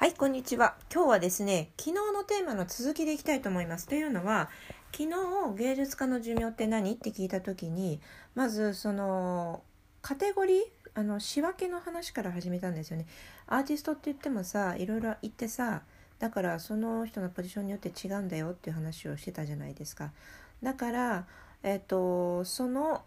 [0.00, 0.76] はい、こんにちは。
[0.90, 3.86] 今日はですね、昨日のテーマの続きでいきたいと思います。
[3.86, 4.48] というのは、
[4.92, 6.92] 昨日芸術家の寿命って何？
[6.92, 8.00] って聞いた時に、
[8.34, 9.62] まずその
[10.00, 10.62] カテゴリー、
[10.94, 13.04] あの仕分けの話から始めたんですよね。
[13.46, 15.82] アーティストって言ってもさ、いろいろ言ってさ、
[16.18, 20.12] だからその人のポジションによって違うんだよっていう話をしてたじゃないですか。
[20.62, 21.26] だから
[21.62, 23.02] えっと、その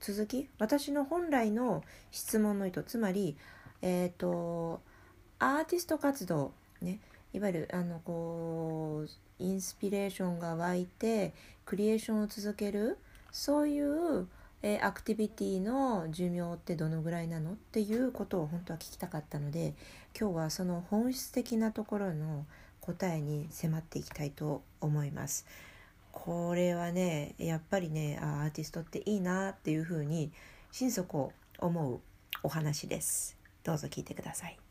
[0.00, 3.36] 続き私の本来の質問の意図つまり、
[3.82, 4.80] えっと、
[5.40, 7.00] アーティスト活動ね
[7.32, 11.32] いわゆるあのこうインスピレーションが湧いて
[11.64, 12.98] クリエーションを続ける
[13.32, 14.28] そういう
[14.62, 19.74] えアクティビティの寿命ってどのぐらいなのっていうことを本当は聞きたかったので
[20.18, 22.44] 今日はその本質的なところの
[22.80, 25.46] 答えに迫っていきたいと思います。
[26.12, 30.32] これはねやっぱりねあアーティストっていいなっていうふうに
[30.72, 32.00] 心底思う
[32.42, 34.69] お話ですどうぞ聞いてください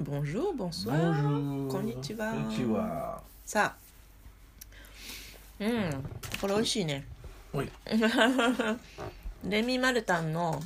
[0.00, 0.96] Bonjour, bonsoir.
[0.96, 1.68] Bonjour.
[1.72, 2.32] こんにちは。
[2.32, 3.20] こんにちは。
[3.44, 3.74] さ
[5.60, 5.90] あ、うん、
[6.40, 7.04] これ美味しいね。
[7.52, 7.68] おい。
[9.44, 10.62] レミマルタンの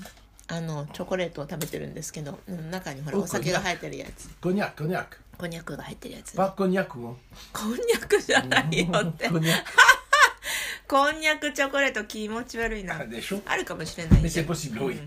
[0.48, 5.19] あのチョコレートを食べてるんですけど、うん中にほらおお酒が入ってるやつ、コニャック、コニャック。
[5.39, 6.34] こんにゃくが入ってるやつ。
[6.37, 7.17] パコニャックも。
[7.55, 9.31] こんにゃくじゃないよって。
[10.87, 13.01] こんにゃくチョコレート気持ち悪いな.
[13.47, 14.53] あるかもしれない Mais け c'est ど。
[14.53, 14.99] possible, oui.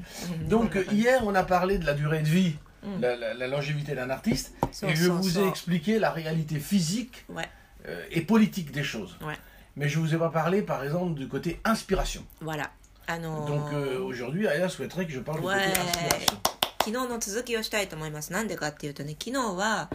[0.41, 2.57] うん Donc, euh, hier, on a parlé de la durée de vie,
[2.99, 5.45] la, la- la longévité d'un artiste, So, et je so, vous so.
[5.45, 7.47] ai expliqué la réalité physique Ouais,
[7.87, 9.15] euh, et politique des choses.
[9.21, 9.37] ouais.
[9.77, 12.23] Mais je vous ai pas parlé, par exemple, du côté inspiration.
[12.41, 12.71] Voilà.
[13.07, 15.55] あのー Donc, euh, aujourd'hui, Aya souhaiterait que je parle du Ouais.
[15.55, 16.37] côté inspiration.
[16.79, 18.31] 昨日の続きをしたいと思います。
[18.31, 19.89] なんでかっていうとね、昨日は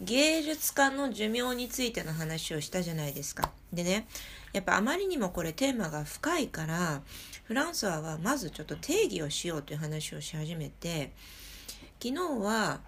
[0.00, 3.50] 芸術家の寿命についての話をしたじゃないですか。
[3.72, 4.06] でね、
[4.52, 7.02] やっぱあまりにもこれテーマが深いから、
[7.44, 11.12] フランソワはまずちょっと定義をしようという話をし始めて、
[12.02, 12.80] 昨日は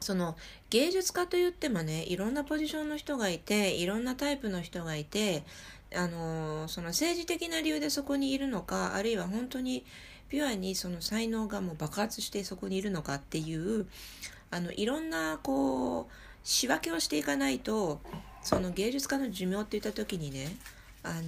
[0.00, 0.36] その
[0.70, 5.44] 芸術家といってもねいろんなポジションの人がいていろんなタイプの人がいて
[5.94, 9.84] あのその政治的な理由でそこにいるのかあるいは本当に
[10.28, 13.86] ピュアにその才能がもう爆発してそこにいるのかっていう
[14.50, 16.12] あのいろんなこう
[16.42, 18.00] 仕分けをしていかないと
[18.42, 20.56] その芸術家の寿命って言った時にね
[21.02, 21.22] あの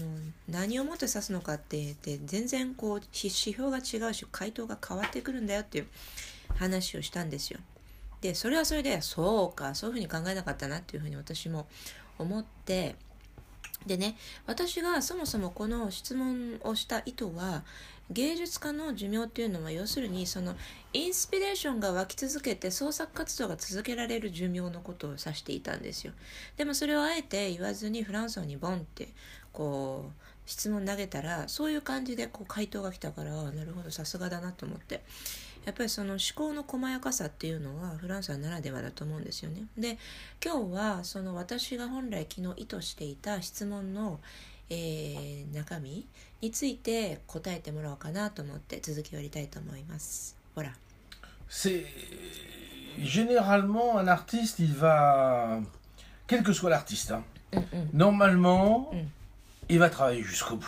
[0.49, 5.87] 何をもって指すのかってって全然こう指標が違うし回答が変わってくるんだよっていう
[6.55, 7.61] 話をしたんですよ。
[8.21, 11.67] でそれはそれでそうかそういうふうに考えなかったなっていうふうに私も
[12.19, 12.97] 思って
[13.87, 17.62] でね私がそもそもこの質問をした意図は
[18.11, 20.55] 芸術家の寿命っていうのは要するにその
[20.93, 26.13] インスピレーションが湧き続けて創作活動が続けられる寿命のことを指していたんですよ
[26.57, 29.09] でもそれをあえて言わずにフランソにボンって
[29.53, 35.03] こう質問投げたらそういう感じでこう回答が来たからなるほどさすがだなと思って
[35.66, 39.65] やっぱりその思考の細やかさっていうのはフランスはならではだと思うんですよね。
[39.77, 39.99] で
[40.43, 44.21] 今日はその私が本来昨日意図していた質問の、
[44.71, 46.06] えー中身
[46.41, 50.37] について答えてもらおうかなと思って続きをやりたいと思います。
[50.54, 50.72] ほら。
[51.49, 51.84] C'est
[52.98, 55.60] généralement un artiste, il va,
[56.27, 57.12] quel que soit l'artiste,
[57.93, 59.06] normalement, Mm.
[59.69, 60.66] il va travailler jusqu'au bout.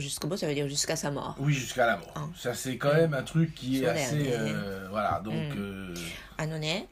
[0.00, 1.36] Jusqu'au bout, ça veut dire jusqu'à sa mort.
[1.38, 2.12] Oui, jusqu'à la mort.
[2.14, 2.28] Ah.
[2.36, 5.20] Ça, c'est quand même un truc qui est assez, euh, voilà.
[5.24, 5.58] Donc, Mm.
[5.58, 5.94] euh,
[6.38, 6.86] あのね、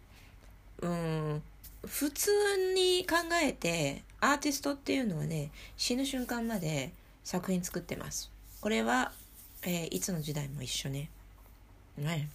[0.82, 1.42] うん、
[1.86, 2.30] 普通
[2.74, 6.92] に考えてアーティストっていうのはね死ぬ瞬間まで
[7.24, 8.30] 作品作ってます
[8.62, 9.12] これは、
[9.64, 11.10] えーいつの時代も一緒ね
[11.98, 12.28] ね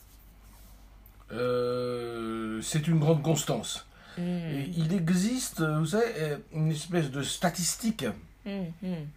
[1.31, 3.85] euh, c'est une grande constance.
[4.17, 8.11] うん Et il existe, vous savez, euh, une espèce de statistique.
[8.45, 9.11] うんうん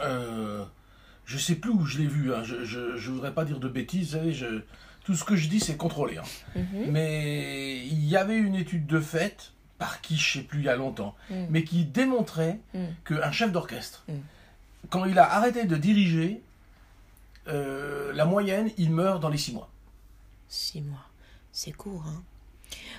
[0.00, 0.64] Euh,
[1.24, 2.42] je sais plus où je l'ai vu, hein.
[2.42, 4.22] je, je, je, voudrais pas dire de bêtises, hein.
[4.24, 4.60] vous
[5.04, 6.18] tout ce que je dis c'est contrôlé.
[6.18, 6.24] Hein.
[6.56, 6.90] Mhm.
[6.90, 10.68] Mais il y avait une étude de fait, par qui je sais plus il y
[10.68, 11.46] a longtemps, mhm.
[11.50, 12.84] mais qui démontrait mm.
[13.04, 14.20] qu'un chef d'orchestre, mhm.
[14.90, 16.42] quand il a arrêté de diriger,
[17.48, 19.70] euh, la moyenne, il meurt dans les six mois.
[20.48, 21.06] Six mois,
[21.52, 22.22] c'est court, hein.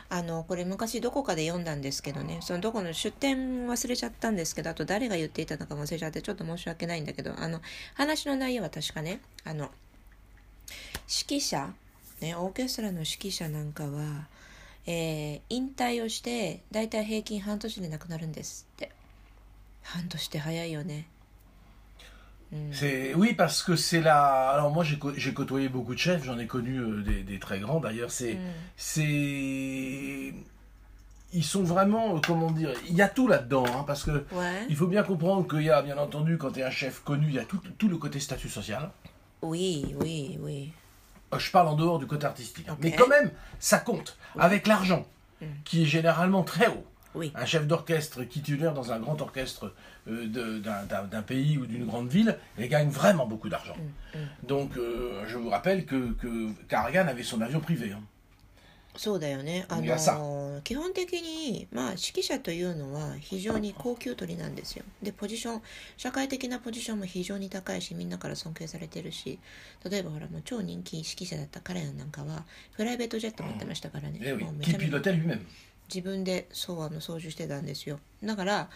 [0.10, 2.40] あのこれ昔どこかで読んだんですけどね。
[2.42, 7.62] そのどこの出典忘れちゃったんですけどあと誰が言っていたのかも忘れちゃってちょっと申し訳ないんだけどあの
[7.96, 9.70] 話の内容は確かねあの
[11.08, 11.74] 指揮者、
[12.22, 14.28] ね、オーケストラの指揮者なんかは、
[14.86, 18.92] えー引退をしてだいたい平均半年で亡くなるんですって。
[19.84, 21.08] 半年って早いよね、
[22.72, 24.50] C'est oui parce que c'est la.
[24.50, 27.80] Alors moi j'ai côtoyé beaucoup de chefs, j'en ai connu euh, des, des très grands
[27.80, 28.12] d'ailleurs.
[28.12, 30.34] C'est うん c'est
[31.34, 32.74] ils sont vraiment euh, comment dire.
[32.90, 34.66] Il y a tout là-dedans hein, parce que ouais.
[34.70, 37.28] il faut bien comprendre qu'il y a bien entendu quand tu es un chef connu,
[37.30, 38.90] il y a tout, tout le côté statut social.
[39.42, 40.74] Oui, oui, oui.
[41.34, 42.68] Euh, Je parle en dehors du côté artistique.
[42.70, 42.78] Ok.
[42.82, 44.18] Mais quand même, ça compte.
[44.38, 45.06] Avec l'argent,
[45.42, 45.46] Mm.
[45.66, 46.86] qui est généralement très haut.
[47.15, 47.33] Oui.
[47.35, 49.73] Un chef d'orchestre titulaire dans un grand orchestre
[50.07, 53.77] euh, de- d'un- d'un d'un pays ou d'une grande ville, il gagne vraiment beaucoup d'argent.
[53.77, 57.93] Mm, Donc, euh, je vous rappelle que, que Karajan avait son avion privé.
[57.93, 58.03] hein.
[58.99, 65.63] そうだよねあいやさの基本的にまあ指揮者というのは非常に高級取りなんですよでポジション
[65.99, 69.39] 社会的なポジションも非常に高いしみんなから尊敬されてるし
[69.85, 72.45] 例えばほらもう超人気指揮者だった彼らなんかは
[72.75, 75.41] プライベートジェット持ってましたからね、 Eh oui, もうめ qui ちゃめちゃ pilotait lui-même.
[75.94, 78.70] 自分でそうあの操縦してたんですよだから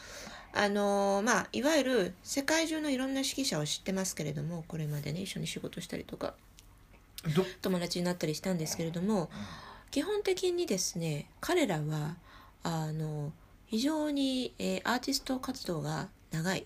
[0.53, 6.33] あのまあいわゆる世界中のいろんな指揮者を知ってますけれどもこれまでね一緒に仕事したりとか
[7.61, 9.29] 友達になったりしたんですけれども
[9.91, 12.15] 基本的にですね彼らは
[12.63, 13.31] あの
[13.67, 16.65] 非常に、えーアーティスト活動が長い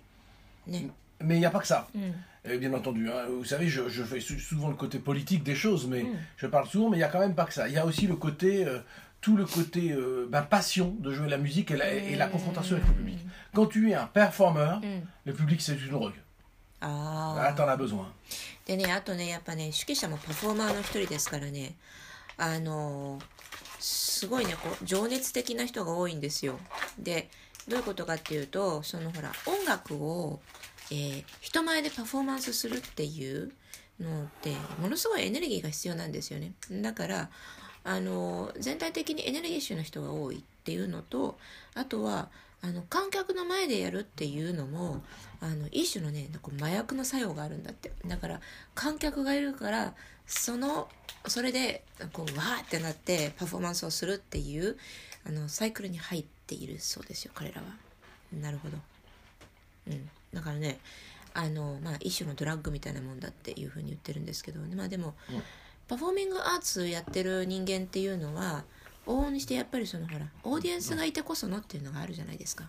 [0.68, 1.86] ね、mais il n'y a pas que ça.
[1.95, 2.13] うん、
[2.45, 3.25] Euh, bien entendu, hein.
[3.30, 6.18] vous savez, je, je fais sou- souvent le côté politique des choses, mais Mm.
[6.38, 7.68] je parle souvent, mais il n'y a quand même pas que ça.
[7.68, 8.80] Il y a aussi le côté, euh,
[9.21, 12.75] tout le côté euh, ben, passion de jouer la musique et la, et la confrontation
[12.75, 13.19] avec le public.
[13.54, 16.13] Quand tu es un performeur, うん、le public c'est une drogue.
[16.81, 18.06] ああ t'en as besoin.
[18.66, 21.75] でねあとねやっぱね指揮者もパフォーマーの一人ですからね
[22.38, 23.19] あの
[23.80, 26.60] すごいねこう情熱的な人が多いんですよ
[26.98, 27.30] で
[27.68, 30.39] どういうことかっていうとそのほら音楽を、
[30.92, 33.51] えー人前でパフォーマンスするっていう
[34.00, 37.30] のってものすごいエネルギーが必要なんですよねだから
[37.84, 41.38] あの全体的にエネルギッシュな人が多いっていうのと
[41.76, 42.30] あとは
[42.62, 45.02] あの観客の前でやるっていうのも
[45.40, 47.92] あの一種のねこう麻薬の作用があるんだって。
[48.06, 48.42] だから
[48.76, 49.94] 観客がいるから
[50.28, 50.90] その
[51.28, 51.84] それで
[52.14, 54.78] こうわーってなってパフォーマンスをするっていう
[55.26, 57.68] あのサイクルに入っているそうですよ彼らは。
[58.34, 58.78] なるほど。
[59.88, 60.10] うん。
[60.34, 60.80] だからね
[61.34, 65.44] あのまあ一種のドラッグみたいなもんだっていうふうに言ってるんですけどまあでも、うん。
[65.90, 68.64] パフォーミングアーツやってる人間っていうのは
[69.06, 72.66] 往々にしてやっぱりそのほらオーディエンスがいてこそのっていうのがあるじゃないですか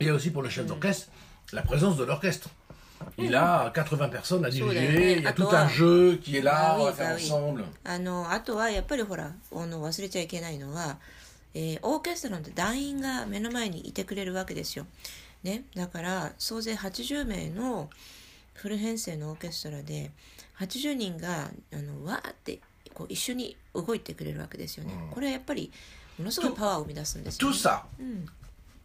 [0.00, 1.08] y a aussi pour le chef d'orchestre
[1.52, 2.48] la présence de l'orchestre.
[3.18, 5.12] Il a 80 personnes àdiriger, ね。
[5.18, 7.64] il y a tout は un jeu qui est là, Ah on va faire ensemble.
[7.84, 10.98] あのあとはやっぱりほらあの忘れちゃいけないのは、
[11.52, 14.86] えーオーケストラの団員が目の前にいてくれるわけですよ。
[15.42, 17.90] ね、だから総勢80名の
[18.53, 20.11] フル編成のオーケストラで
[20.59, 22.59] 80人があのわーって
[22.93, 24.93] こう一緒に動いてくれるわけですよね。
[25.11, 25.71] これはやっぱり
[26.17, 27.59] ものすごいパワーを生み出すんですよ、 Tout ね。
[27.59, 28.25] ça, うん、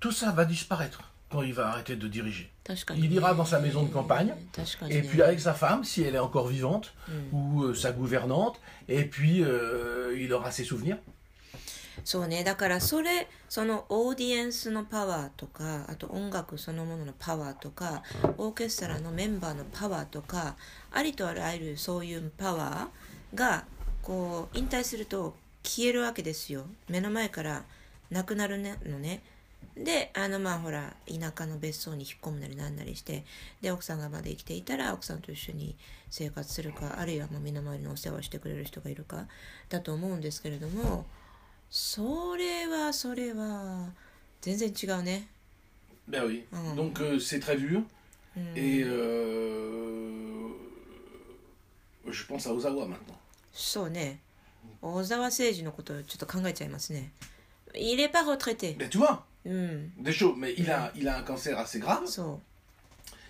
[0.00, 1.00] tout ça va disparaître
[1.30, 2.48] quand il va arrêter de diriger.
[2.64, 5.82] 確かに、 Il ira dans sa maison de campagne, 確かに、 et ね、 puis avec sa femme,
[5.82, 7.34] si elle est encore vivante, Mm.
[7.34, 10.98] ou euh, sa gouvernante, et puis euh, il aura ses souvenirs.
[12.03, 12.43] そうね。
[12.43, 18.03] だからそれそのオーディエンスのパワーとかあと音楽そのもののパワーとか
[18.37, 20.55] オーケストラのメンバーのパワーとか
[20.91, 23.65] ありとあらゆるそういうパワーが
[24.01, 26.65] こう引退すると消えるわけですよ。
[26.87, 27.63] 目の前から
[28.09, 29.21] なくなるのね。
[29.75, 33.25] であのまあほら田舎の別荘に引っ込むなりなんなりして
[33.61, 35.75] で奥さんがまだ生きていたら奥さんと一緒に
[36.09, 39.27] 生活するかあるいはもう身の回りのお世話をしてくれる人がいるか
[39.69, 41.05] だと思うんですけれども
[41.70, 43.90] それはそれは
[44.40, 45.28] 全然違うね。
[46.08, 46.44] Ben oui.
[46.52, 46.74] Mm.
[46.74, 47.82] Donc euh, c'est très dur.
[48.36, 50.48] うん Et euh,
[52.10, 53.14] je pense à Ozawa maintenant.
[53.52, 54.20] そうね
[54.80, 57.12] 小沢誠二のことをちょっと考えちゃいますね。
[57.74, 58.76] Il est pas retraité。
[58.78, 60.34] Mais tu vois, うん、 des choses.
[60.36, 62.06] Mais il a, il a un cancer assez grave.
[62.06, 62.40] そ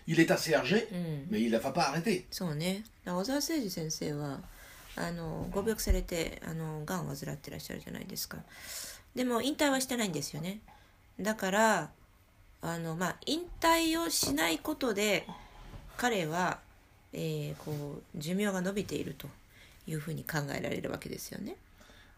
[0.06, 2.26] Il est assez âgé, う、うん、 mais il ne va pas arrêter.
[2.30, 2.82] そうね。
[3.04, 4.40] だから小沢誠二先生は
[4.97, 8.37] あのご病気されてあのがんを患ってらっしゃるじゃないですか。
[9.15, 10.59] でも引退はしてないんですよね。
[11.19, 11.89] だから
[12.61, 15.27] あのまあ引退をしないことで
[15.97, 16.59] 彼は、
[17.13, 19.27] えーこう寿命が伸びていると
[19.87, 21.55] いうふうに考えられるわけですよね。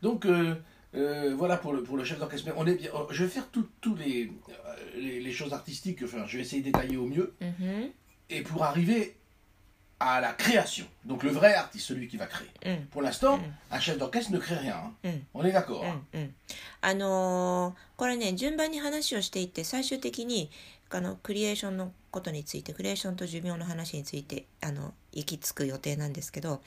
[0.02, 0.56] Donc euh,
[0.96, 2.52] euh, voilà pour le, pour le chef d'orchestre.
[2.56, 6.02] On est bien, je vais faire tous les, euh, les, les choses artistiques.
[6.04, 7.34] Enfin, je vais essayer de détailler au mieux.
[7.42, 7.94] うんふん
[8.32, 9.16] Et pour arriver
[10.02, 12.48] à la création, donc le vrai artiste, celui qui va créer.
[12.66, 13.54] うん Pour l'instant, Mm.
[13.72, 14.76] un chef d'orchestre ne crée rien.
[14.76, 14.94] hein.
[15.04, 15.20] Mm.
[15.34, 15.84] On est d'accord.
[16.82, 20.50] あのーこれね順番に話をしていって最終的に
[20.90, 26.62] あのクリエーションのことについてクリエーションと寿命の話についてあの行き着く予定なんですけど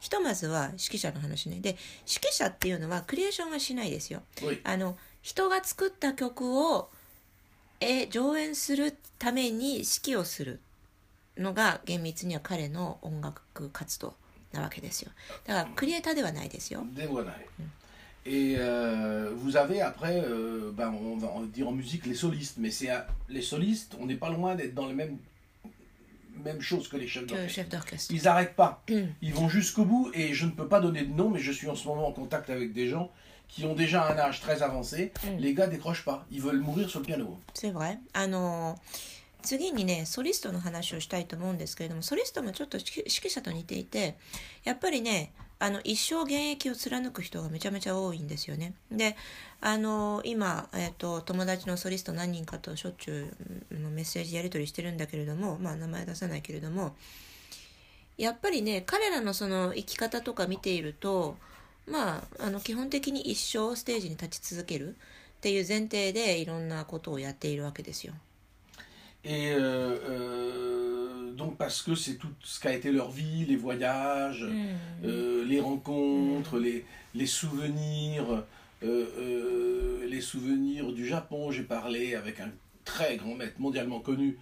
[0.00, 1.70] ひとまずは指揮者の話ねで
[2.06, 4.22] 指揮者っていうのはクリエーションはしないですよ.
[4.64, 6.90] あの人が作った曲を
[7.80, 10.60] え上演するために指揮をする
[11.37, 14.13] のが厳密には彼の音楽活動
[14.53, 15.11] なわけですよ
[15.45, 17.31] だからクリエイターではないですよ Des voilà.
[18.25, 22.13] Et euh, vous avez après, euh, ben, on va on va dire en musique les
[22.13, 25.17] solistes, mais c'est un- les solistes, on n'est pas loin d'être dans le même
[26.43, 27.53] même chose que les chefs que d'orchestre.
[27.55, 28.13] chef d'orchestre.
[28.13, 28.83] Ils n'arrêtent pas.
[28.89, 29.01] Mm.
[29.21, 31.67] Ils vont jusqu'au bout et je ne peux pas donner de nom, mais je suis
[31.69, 33.09] en ce moment en contact avec des gens
[33.47, 35.11] qui ont déjà un âge très avancé.
[35.23, 35.37] Mm.
[35.39, 36.25] Les gars décrochent pas.
[36.31, 37.39] Ils veulent mourir sur le piano.
[37.53, 38.77] C'est vrai.あの
[39.44, 44.16] 次にねソリストの話をしたいと思うんですけれどもソリストもちょっと指揮者と似ていて
[44.64, 48.74] やっぱりねあの一生現役を貫く人がめちゃめちゃ多いんですよね。
[48.90, 49.16] で
[49.60, 53.34] あの今、えっと友達のソリスト何人かとしょっちゅ
[53.70, 56.96] うメッセージやり取りしてるんだけれどもまあ名前出さないけれども
[58.18, 61.36] やっぱりね彼らのその生き方とか見ていると
[61.86, 68.14] まああの基本的に一生ステージに立ち続けるっていう前提でいろんなことをやっているわけですよ。
[69.24, 74.46] Et euh, euh, donc parce que c'est tout ce qu'a été leur vie, les voyages,
[75.04, 78.44] euh, les rencontres, les, les souvenirs,
[78.82, 81.50] les souvenirs du Japon.
[81.50, 82.50] J'ai parlé avec un
[82.84, 84.38] très grand maître mondialement connu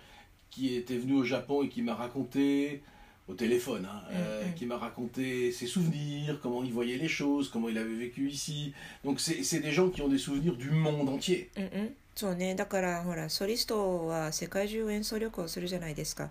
[0.50, 2.82] qui était venu au Japon et qui m'a raconté
[3.28, 4.54] au téléphone, hein, euh, Mhm.
[4.54, 8.74] qui m'a raconté ses souvenirs, comment il voyait les choses, comment il avait vécu ici.
[9.04, 11.48] Donc c'est des gens qui ont des souvenirs du monde entier.
[11.56, 16.30] うんうん、そうねだからほらソリストは世界中演奏旅行するじゃないですか。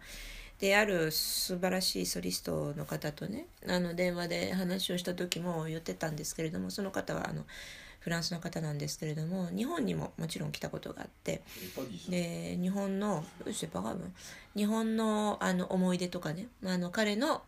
[0.60, 7.45] である素晴らしいソリストの方とねあの電話で話をした時も言ってたんですけれどもその方はあの
[8.01, 11.43] フランスの方なんですけれども日本にももちろん来たことがあって.
[12.10, 13.24] で日本の
[14.55, 17.43] 日本のあの思い出とかねあの彼の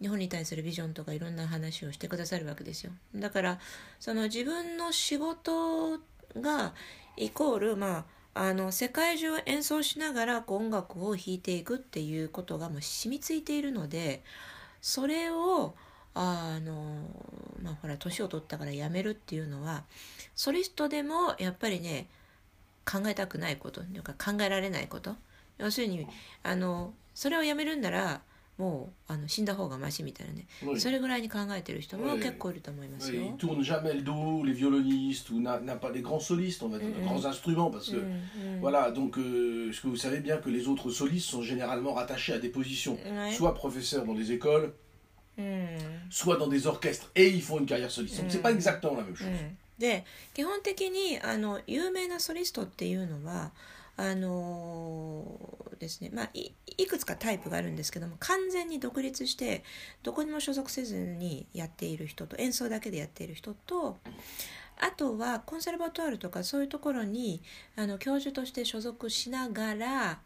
[0.00, 3.58] 日本に対するビジョンとかいろんな話をしてくださるわけですよだから
[4.00, 5.98] その自分の仕事
[6.40, 6.72] が
[7.16, 14.22] イコールまああの世界中を演奏しながらこう音楽を弾いていくっていうことがもう染みついているので
[14.80, 15.74] それを
[16.20, 16.74] あの
[17.62, 19.84] まあほら年を取ったからやめるっていうのは
[20.34, 22.06] ソリストでもやっぱりね
[22.84, 25.14] 考えたくないことというか考えられないこと
[25.58, 26.06] 要するに
[26.42, 28.20] あのそれをやめるんなら
[28.56, 30.80] もうあの死んだ方がマシみたいなね Oui.
[30.80, 33.22] それぐらいに考えてる人もはい結構いると思いますよ。
[33.22, 36.88] Ils tournent jamais le dos, les violonistes, ou n'a pas les grands solistes, on va dire,
[36.88, 36.98] Mhm.
[36.98, 38.02] les grands instruments, parce que,
[38.60, 42.32] voilà, donc, euh, ce que vous savez bien que les autres solistes sont généralement rattachés
[42.34, 42.98] à des positions,
[43.30, 44.72] soit professeurs dans les écoles, うん、
[46.10, 48.20] soit dans des orchestres, et ils font une carrière soliste.
[48.20, 49.26] Donc, c'est pas exactement la même う chose.
[49.26, 50.04] ん、で
[50.34, 53.52] 基本的にあの有名なソリストっていうのは
[53.96, 55.24] あの
[55.78, 59.64] ですねまあいいくつかタイプがあるんですけども完全に独立して
[60.02, 63.98] どこにも所属せずにやっている人と演奏だけでやっている人と
[64.80, 67.42] あとはコンサルバトワールとかそういうところに
[67.76, 70.20] あの教授として所属しながら、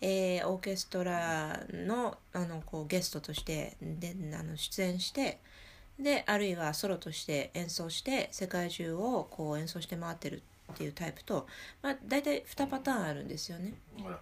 [0.00, 5.38] えーオーケストラのあのこうゲストとしてであの出演して
[5.98, 11.46] であるいはソロとして演奏して世界中をこう演奏して回ってるっていうタイプと、
[11.82, 13.74] まあ、大体2パターンあるんですよね。
[13.98, 14.18] Voilà.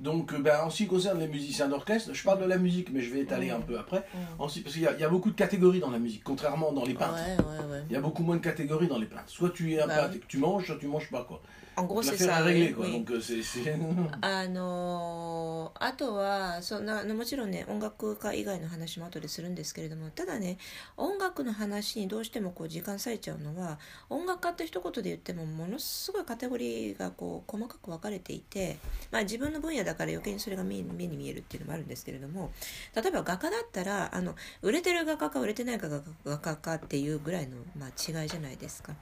[0.00, 2.88] Donc, euh, ben, en ce qui concerne les musiciens d'orchestre, je parle de la musique,
[2.92, 4.06] mais je vais étaler un peu après.
[4.38, 6.94] Ensuite, parce qu'il y, y a beaucoup de catégories dans la musique, contrairement dans les
[6.94, 7.14] peintres.
[7.14, 7.82] Ouais, ouais, ouais.
[7.90, 9.28] Il y a beaucoup moins de catégories dans les peintres.
[9.28, 11.42] Soit tu es un Bah peintre et que tu manges, soit tu manges pas, quoi.
[11.78, 12.40] En gros, c'est ça.
[12.40, 12.86] est réglée, oui, quoi.
[12.86, 12.92] oui.
[13.04, 13.42] Donc, euh, c'est.
[13.42, 13.76] c'est-
[14.20, 20.58] あのーあとはそんなもちろんね音楽家以外の話も後でするんですけれどもただね
[20.96, 23.78] 音楽の話にどうしてもこう時間割いちゃうのは
[24.10, 28.78] 音楽家って一言で言ってもものすごいカテゴリーがこう細かく分かれていて、
[29.10, 32.50] まあ、自分の分野だから余計にそれが目目に見えるっていうのもあるんですけれども
[32.94, 38.94] 例えば画家だったらあの売れてる画家か売れてない画家画家かっていうぐらいの、まあ、違いじゃないですか。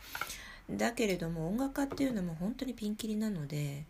[0.70, 3.84] だけれども音楽家っていうのも本当にピンキリなので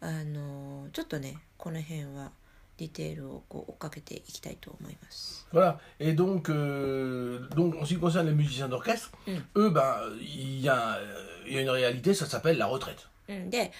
[0.00, 2.30] あのちょっとねこの辺は
[2.76, 5.46] ディテールをこう追っかけていきたいと思います。
[5.52, 5.78] Voilà.
[5.98, 9.38] Et donc, euh, donc, en ce qui concerne les musiciens d'orchestre, Mm.
[9.56, 13.08] eux, ben, il y, a, euh, y a une réalité, ça s'appelle la retraite.
[13.28, 13.72] うん、で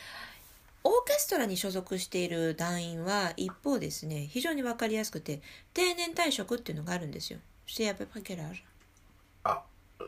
[0.84, 5.40] オーケストラに所属している団員は一方ですね非常に分かりやすくて
[5.74, 7.38] 定年退職っていうのがあるんですよ。
[7.68, 8.62] C'est à peu près quel âge
[9.44, 9.60] Ah,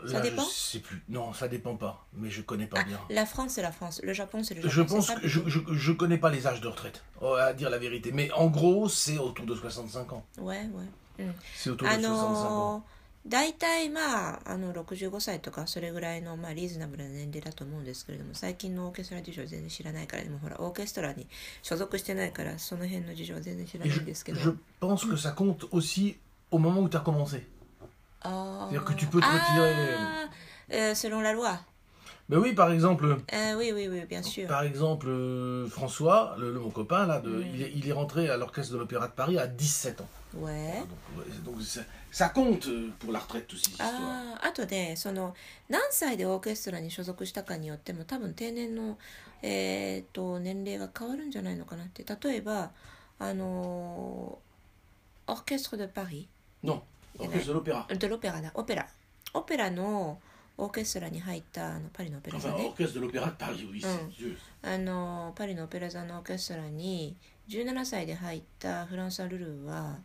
[0.08, 1.02] Ça là, dépend je sais plus.
[1.10, 3.00] Non, ça dépend pas, mais je connais pas Ah, bien.
[3.10, 4.74] La France c'est la France, le Japon c'est le Japon.
[4.74, 7.34] Je c'est pense ça, que je, je, je connais pas les âges de retraite, oh,
[7.34, 8.12] à dire la vérité.
[8.12, 10.26] Mais en gros, c'est autour de 65 ans.
[10.40, 10.44] ouais,
[10.74, 10.86] ouais.
[11.18, 12.50] うん、 C'est autour de あ 65 ans.
[12.50, 12.96] のー
[13.28, 21.26] 大体まああの65歳とかそれぐらいの、まあ、リーズナブルな年齢だと思うんですけれども最近のオーケストラ事情は全然知らないからでもほらオーケストラに
[21.64, 26.18] 所属してないからその辺の事情は全然知ら Et ない je, んですけど je pense que ça compte aussi
[26.52, 27.48] au moment où tu as commencé.
[28.22, 30.30] あー c'est-à-dire que tu peux te retirer- あー
[30.70, 31.60] えー selon la loi
[32.28, 36.52] Ben oui, par exemple, えー oui oui oui bien sûr par exemple euh, François, le,
[36.54, 37.46] le- mon copain, là, de, Mm.
[37.54, 40.08] il, est, il est rentré à l'orchestre de l'Opéra de Paris à 17 ans.
[40.38, 41.82] ouais Donc, ouais, donc ça,
[42.12, 43.92] ça compte euh, pour la retraite, toutes ces histoires.
[43.94, 45.36] あーあとでその
[45.70, 48.98] 何歳でオーケストラに所属したかによっても多分定年の、
[49.44, 52.72] えー、と年齢が変わるんじゃないのかなって例えば
[53.20, 54.40] あの
[55.28, 56.28] orchestre de Paris
[56.64, 56.82] Non,
[57.19, 57.87] Orchestre de l'opéra.
[57.89, 58.87] de l'opéra だオペラ？
[59.35, 59.71] オペラ。
[59.71, 60.21] の
[60.59, 63.81] オーケストラに入ったあのパリのオペラ座 Enfin, ね orchestre de l'opéra de Paris, oui.
[63.81, 64.11] Hum.
[64.11, 67.17] c'est- je- あのパリのオペラ座のオーケストラに
[67.49, 69.99] 17歳で入ったフランソワ・ルルーは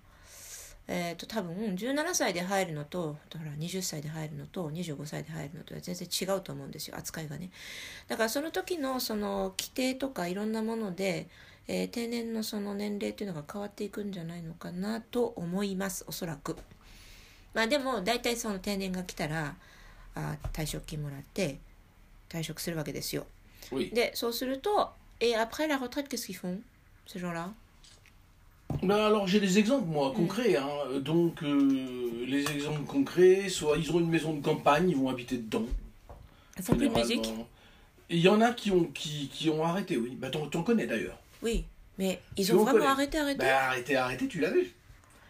[0.88, 6.96] えー、と多分17歳で入るのとほら20歳で入るのと25歳で入るのとは全然違うと思うんですよ。
[6.98, 7.50] 扱いがね。
[8.08, 11.28] だからその時のその規定とかいろんなもので、
[11.68, 16.06] えー定年のその年齢っていうのが変わっていくんじゃないのかなと思います。
[16.08, 16.56] おそらく
[17.55, 19.55] まあでも大体その定年が来たら
[20.15, 21.59] あ退職金もらって
[22.29, 23.27] 退職するわけですよ
[23.73, 23.93] Oui.
[23.95, 24.91] でそうすると「
[25.21, 26.59] Et après la retraite, qu'est-ce qu'ils font
[27.07, 27.53] ces gens-là
[28.83, 30.57] Ben alors j'ai des exemples moi concrets.
[30.57, 30.69] hein.
[31.01, 35.37] Donc euh, les exemples concrets, soit ils ont une maison de campagne, ils vont habiter
[35.37, 35.65] dedans.
[36.57, 37.17] Ils font plus de généralement.
[37.17, 37.35] musique
[38.09, 40.17] Et il y en a qui ont, qui, qui ont arrêté, oui.
[40.19, 41.19] Bah t'en t'en connais d'ailleurs.
[41.43, 41.65] Oui,
[41.99, 42.87] mais ils Si ont on vraiment connaît.
[42.91, 43.39] arrêté, arrêté.
[43.39, 44.73] Bah arrêté, arrêté, tu l'as vu.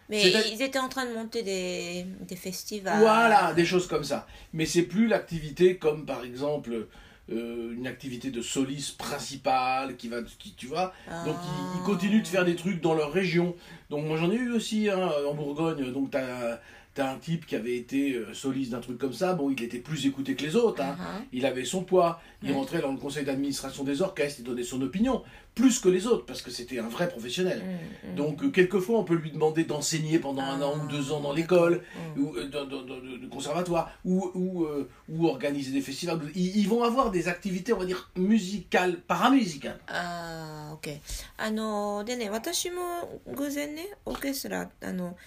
[0.08, 2.98] mais ils étaient en train de monter des, des festivals.
[3.00, 4.26] Voilà, des choses comme ça.
[4.52, 6.86] Mais c'est plus l'activité comme par exemple
[7.32, 10.92] euh, une activité de soliste principale qui va, qui, tu vois.
[11.24, 13.56] Donc ils, ils continuent de faire des trucs dans leur région.
[13.90, 15.92] Donc moi j'en ai eu aussi hein, en Bourgogne.
[15.92, 16.60] Donc t'as
[16.97, 19.33] as un type qui avait été euh, soliste d'un truc comme ça.
[19.33, 20.81] Bon, il était plus écouté que les autres.
[20.81, 20.97] hein.
[20.99, 21.23] Uh-huh.
[21.31, 22.19] Il avait son poids.
[22.43, 22.55] Il Ouais.
[22.57, 24.39] rentrait dans le conseil d'administration des orchestres.
[24.41, 25.23] Il donnait son opinion
[25.55, 27.61] plus que les autres parce que c'était un vrai professionnel.
[28.05, 28.15] Mm, mm.
[28.15, 31.33] Donc euh, quelquefois on peut lui demander d'enseigner pendant un an ou deux ans dans
[31.33, 31.81] l'école
[32.15, 32.21] Mm.
[32.21, 36.19] ou euh, dans, dans- dans- le conservatoire ou, ou, euh, ou organiser des festivals.
[36.35, 39.79] Ils, ils vont avoir des activités, on va dire, musicales, paramusicales.
[39.87, 40.99] ああ OK
[41.37, 45.17] あのでね私も偶然ねオーケストラあのお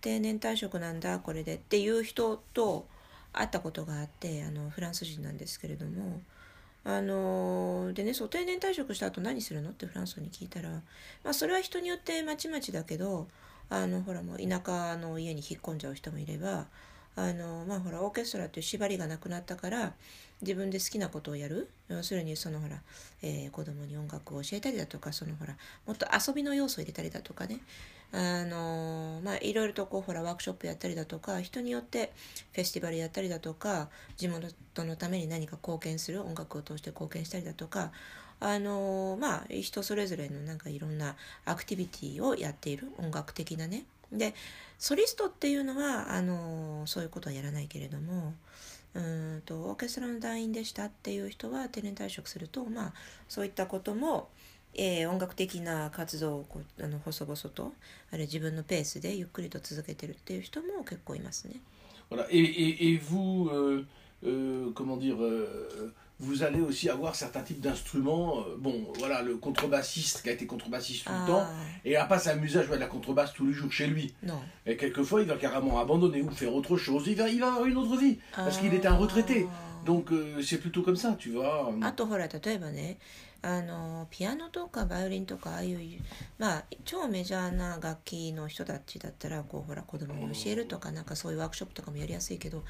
[0.00, 2.86] 定年退職なんだこれでっていう人と
[3.32, 6.20] 会ったことがあってあのフランス人なんですけれども
[6.84, 10.82] あのでねそう定年退職した後何するのってフランス語に聞いたら、ま
[11.30, 13.26] あ、それは人によってまちまちだけど
[13.70, 16.66] あのほらもう田舎の家に引っ込んじゃう人もいれば
[17.16, 19.94] あのまあほらオーケストラっていう縛りがなくなったから
[20.42, 21.70] 自分で好きなことをやる？
[21.88, 22.80] 要するにそのほら、
[23.22, 25.56] えー子供に音楽を教えたりだとかそのほら
[25.86, 27.60] もっと遊びの要素を入れたりだとかね。
[28.12, 32.12] あのまあいろいろとこうほらワークショップやったりだとか人によって
[32.52, 34.46] フェスティバルやったりだとか地元
[34.84, 37.90] のために何か貢献する音楽を通して貢献したりだとか
[38.38, 43.84] あのまあ人それぞれのなんかいろんなアクティビティをやっている音楽的なね。
[44.12, 44.32] で
[44.78, 48.34] ソリストっていうのはあのそういうことはやらないけれども
[48.94, 52.92] うーんとオーケストラの団員でしたっていう人は定年退職するとまあ
[53.28, 54.28] そういったことも、
[54.74, 57.72] えー音楽的な活動をこうあの細々と
[58.10, 61.60] あれ自分のペースでゆっくりと続けてるっていう人も結構いますね。
[62.10, 62.26] Voilà.
[62.30, 63.86] Et, et, et vous, euh,
[64.24, 68.40] euh, comment dire, euh, vous allez aussi avoir certains types d'instruments.
[68.40, 71.24] Euh, bon, voilà, le contrebassiste qui a été contrebassiste tout ah.
[71.26, 71.46] le temps,
[71.84, 74.14] et il va pas s'amuser à jouer de la contrebasse tous les jours chez lui.
[74.22, 74.40] Non.
[74.66, 77.04] Et quelquefois, il va carrément abandonner ou faire autre chose.
[77.06, 78.44] Il va, il va avoir une autre vie, ah.
[78.44, 79.46] parce qu'il était un retraité.
[79.84, 81.72] Donc, euh, c'est plutôt comme ça, tu vois.
[83.46, 85.78] あのピアノとかバイオリンとかああいう
[86.38, 92.64] まあ超メジャーな楽器の人たちだったらこうほら子供に教えるとかなんかそういうワークショップとかもやりやすいけど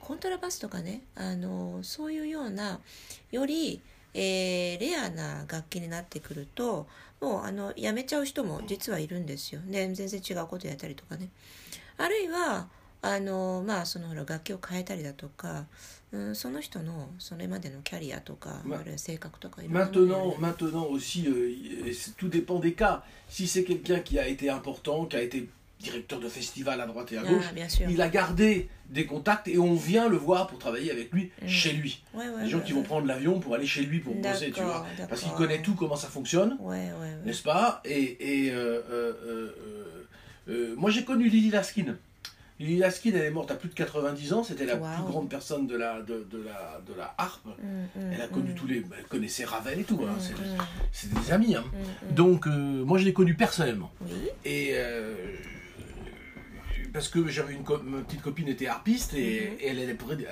[0.00, 2.80] コントラバスとかねあのそういうような
[3.30, 3.80] より、
[4.14, 6.86] えーレアな楽器になってくると
[7.20, 9.60] もうあのやめちゃう人も実はいるんですよ。
[9.66, 11.30] で全然違うことやったりとかね。
[11.96, 12.68] あるいは
[13.00, 15.66] あのまあそのほら楽器を変えたりだとか、
[16.12, 23.02] うん、その人のそれまでのキャリアとか、まあるいは性格とかいろんなものを Maintenant, maintenant aussi, euh, tout dépend des cas.
[23.28, 25.48] Si c'est quelqu'un qui a été important, qui a été
[25.80, 27.44] directeur de festival à droite et à gauche.
[27.88, 31.72] Il a gardé des contacts et on vient le voir pour travailler avec lui chez
[31.72, 32.02] lui.
[32.42, 34.86] Les gens qui vont prendre l'avion pour aller chez lui pour bosser, tu vois.
[35.08, 36.58] Parce qu'il connaît tout comment ça fonctionne,
[37.24, 37.82] n'est-ce pas?
[37.84, 39.52] Et, euh, euh,
[40.48, 41.96] euh, moi j'ai connu Lily Laskin.
[42.58, 44.42] Lily Laskin, elle est morte à plus de 90 ans.
[44.42, 46.02] C'était la plus grande personne de la,
[47.16, 47.48] harpe.
[48.12, 48.84] Elle a connu tous les.
[48.98, 50.00] Elle connaissait Ravel et tout.
[50.02, 50.16] Hein.
[50.90, 51.54] C'est des amis.
[51.54, 51.64] Hein.
[52.10, 53.92] Donc, moi, je l'ai connue personnellement.
[54.44, 54.74] Et
[56.92, 59.56] parce que j'avais une ma petite copine était harpiste et, mhm.
[59.62, 59.80] elle,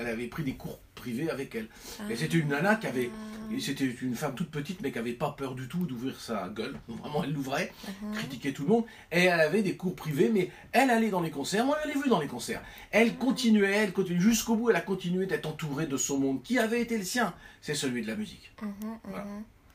[0.09, 1.65] avait pris, des cours privés avec elle.
[1.65, 2.17] Et ah.
[2.17, 3.55] c'était une nana qui avait, ah.
[3.61, 6.75] c'était une femme toute petite mais qui avait pas peur du tout d'ouvrir sa gueule.
[6.89, 8.13] Vraiment, elle l'ouvrait, mhm.
[8.13, 11.31] critiquait tout le monde et elle avait des cours privés mais elle allait dans les
[11.31, 11.65] concerts.
[11.65, 12.63] Moi, je l'ai vue dans les concerts.
[12.91, 13.19] Elle mhm.
[13.19, 14.71] continuait, elle continuait jusqu'au bout.
[14.71, 17.35] Elle a continué d'être entourée de son monde qui avait été le sien.
[17.61, 18.53] C'est celui de la musique.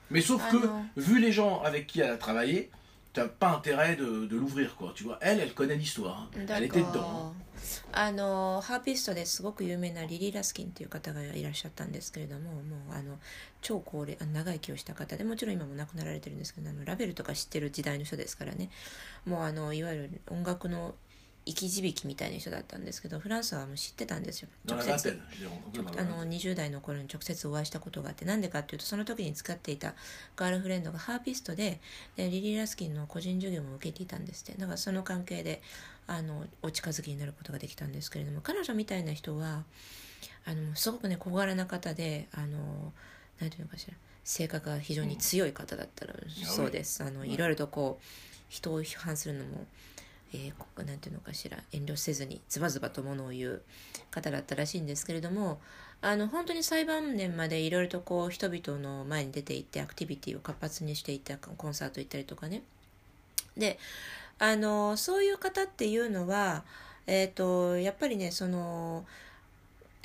[0.09, 2.69] Mais sauf ah que vu les gens avec qui elle a travaillé
[3.13, 4.93] t'as pas intérêt de, de l'ouvrir, quoi.
[4.95, 6.21] Tu vois, elle, elle connaît l'histoire.
[6.21, 6.29] hein.
[6.47, 7.33] Elle était dedans.
[7.33, 7.33] hein.
[7.91, 13.19] あのハーピストですごく有名なリリー・ラスキンっていう方がいらっしゃったんですけれどももうあの
[13.61, 18.69] 超高齢あ長生きをした方でもちろん今も亡くなられてるんですけどあのラベルとか知ってる時代の人ですからね
[19.27, 20.95] もうあのいわゆる音楽の
[21.45, 24.49] 生き字引みたいな人だったんですけどフランスはもう知ってたんですよ。
[24.65, 25.19] 直接。
[25.97, 26.51] あの vingtaine.
[26.51, 29.95] 20代の頃に直接お会いしたことがあってなんでかっていうとその時に使っていた
[30.35, 31.79] ガールフレンドがハーピストで
[32.15, 34.59] でリリー・ラスキンの個人授業も受けていたんですって。
[34.59, 35.61] だからその関係で
[36.07, 39.63] あのお近づきになることができたんですけれども彼女みたいな人は
[40.45, 42.91] あのすごくね小柄な方であの
[43.39, 46.13] なんていうのかしら性格が非常に強い方だったら
[46.45, 48.05] そうです、あのいろいろとこう
[48.49, 49.65] 人を批判するのも
[50.33, 50.53] えー
[51.01, 53.61] ていうのかしら遠慮せずにズバズバとものを言う
[54.09, 55.59] 方だったらしいんですけれども
[56.01, 62.63] あの本当に裁判年までいろいろとこう人々の前に出ていってアクティビティを活発にしていったコンサート行ったりとかね。
[63.57, 63.77] で
[64.39, 66.63] あのそういう方っていうのは、
[67.05, 69.05] えー、とやっぱりねその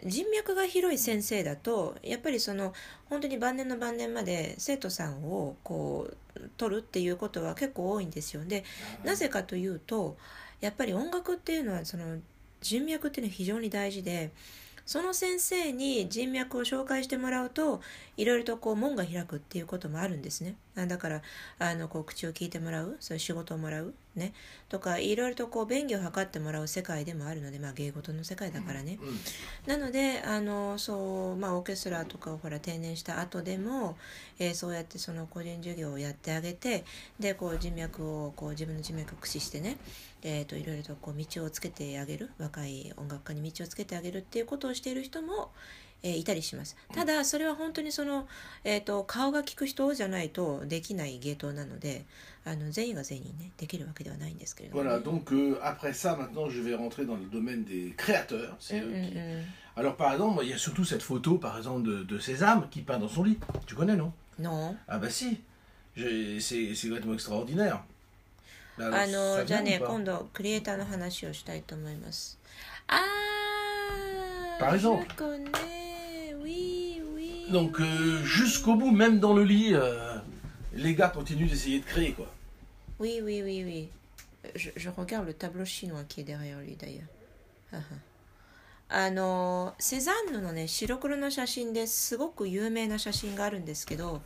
[0.04, 2.74] 人脈が広い先生だとやっぱりその
[3.09, 8.44] 本当に晩年の晩年まで生徒さんをこう取るっていうことは結構多いんですよ。
[8.44, 8.64] で
[9.04, 10.16] なぜかというと
[10.61, 12.18] やっぱり音楽っていうのはその
[12.61, 14.30] 人脈っていうのは非常に大事で
[14.85, 17.80] その先生に人脈を紹介してもらうと
[18.16, 20.56] いろいろとこう門が開くっていうこともあるんですね。
[20.84, 21.22] だから
[21.58, 24.34] あのこう口を聞いてもらうそういう仕事をもらうね
[24.68, 28.98] とかいろいろとこう便宜を図ってもらう世界でもあるのでまあ芸事の世界だからね、
[29.66, 29.68] Mm.
[29.68, 33.96] なのであのそう、まあ、オーケストラとかをほら定年した後でも、
[34.38, 36.84] えーそうやってその個人授業をやってあげて
[37.20, 39.76] でこう人脈をこう自分の人脈を駆使してね、
[40.22, 45.50] えー、といろいろとこう道をつけてあげる若い音楽家に道をつけてあげるっていうことをしている人も、
[46.02, 48.26] えーいたりしますただそれは本当にその、
[48.64, 52.04] えー、と顔が利く人じゃないとできない芸当なので
[52.44, 54.90] あの全員が全員ねできるわけではないんですけれども、ね。
[54.90, 58.52] Voilà, donc euh, après ça, maintenant, je vais rentrer dans le domaine des créateurs.
[58.52, 59.18] う C'est eux qui...
[59.18, 59.44] うん
[59.78, 62.80] Alors, par exemple, il y a surtout cette photo, par exemple, de, de Sésame qui
[62.80, 63.38] peint dans son lit.
[63.66, 65.38] Tu connais, non の Ah bah si,
[65.96, 67.80] c'est complètement extraordinaire.
[68.78, 72.38] あのじゃあね今度クリエイターの話をしたいと思います
[72.88, 75.06] あー Par exemple.
[75.09, 75.75] je connais,
[77.50, 80.16] Donc, euh, jusqu'au bout, même dans le lit, euh,
[80.74, 82.26] les gars continuent d'essayer de créer, quoi.
[82.98, 83.88] oui oui oui oui
[84.54, 87.09] je, je regarde le tableau chinois qui est derrière lui d'ailleurs
[88.88, 94.22] あのセザンヌのね白黒の写真ですごく有名な写真があるんですけど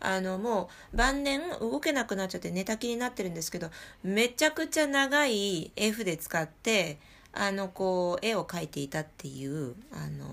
[0.00, 3.68] あのもう晩年動けなくなっちゃって寝たきりになってるんですけど
[4.02, 6.98] めちゃくちゃ長い絵筆使って
[7.34, 10.24] あのこう絵を描いていたっていうあの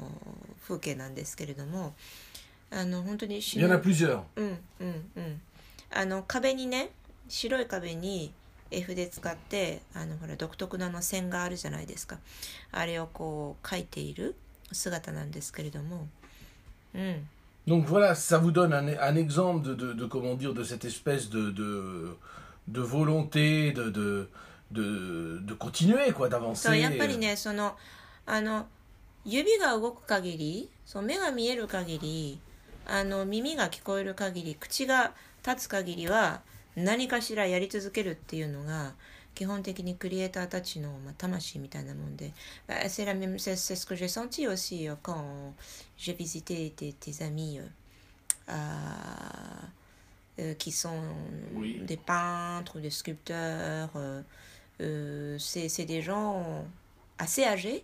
[0.63, 1.93] 風景なんですけれども
[2.75, 4.21] あの本当に a plusieurs.
[4.35, 5.41] うんうんうん
[5.91, 6.89] あの壁にね
[7.29, 8.33] 白い壁に
[8.69, 12.17] 絵筆使ってあのほら独特なあの線があるじゃないですか
[12.71, 14.35] あれをこう描いている
[14.73, 16.07] 姿なんですけれども
[16.93, 17.27] うん
[17.67, 20.85] Donc voilà, ça vous donne un, un exemple de, de, de, comment dire, de cette
[20.85, 22.15] espèce de, de,
[22.67, 24.29] de volonté de, de,
[24.71, 26.77] de, de continuer, quoi, d'avancer.
[26.79, 27.75] やっぱりねその
[28.27, 28.67] あの
[29.25, 32.39] 指が動く限りそう目が見える限り
[32.87, 35.13] あの耳が聞こえる限り口が
[35.45, 36.41] 立つ限りは
[36.75, 38.93] 何かしらやり続けるっていうのが
[39.33, 42.31] 基本的にクリエイターたちの、まあ、魂みたいなもんで、
[42.87, 45.53] c'est la même c'est ce que j'ai senti aussi euh, quand
[45.97, 48.53] j'ai visité tes, tes amis euh,
[50.39, 51.01] euh, qui sont
[51.53, 51.79] Oui.
[51.85, 53.89] des peintres, des sculpteurs.
[53.95, 54.21] euh,
[54.81, 56.65] euh, c'est c'est des gens
[57.17, 57.83] assez âgés,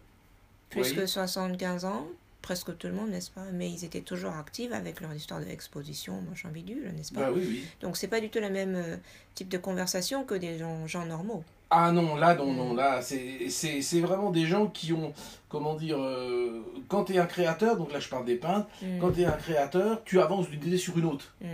[0.69, 0.95] plus Oui.
[0.95, 2.07] que 75 ans,
[2.41, 3.45] presque tout le monde, n'est-ce pas?
[3.53, 7.21] Mais ils étaient toujours actifs avec leur histoire d'exposition, machin bidule, n'est-ce pas?
[7.21, 7.63] Bah oui, oui.
[7.81, 8.97] Donc c'est pas du tout le même euh,
[9.35, 11.43] type de conversation que des gens, gens normaux.
[11.69, 12.57] Ah non, là, non, Mm.
[12.57, 15.13] non, là, c'est vraiment des gens qui ont,
[15.47, 18.99] comment dire, euh, quand tu es un créateur, donc là je parle des peintres, Mm,
[18.99, 21.33] quand tu es un créateur, tu avances d'une idée sur une autre.
[21.41, 21.45] mm.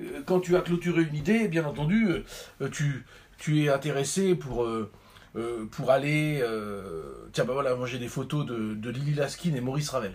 [0.00, 2.06] Euh, Quand tu as clôturé une idée, bien entendu,
[2.72, 3.04] tu,
[3.36, 4.90] tu es intéressé pour, euh,
[5.72, 6.40] pour aller...
[6.42, 10.12] euh, tiens, bah voilà, moi j'ai des photos de, de Lily Laskin et Maurice Ravel.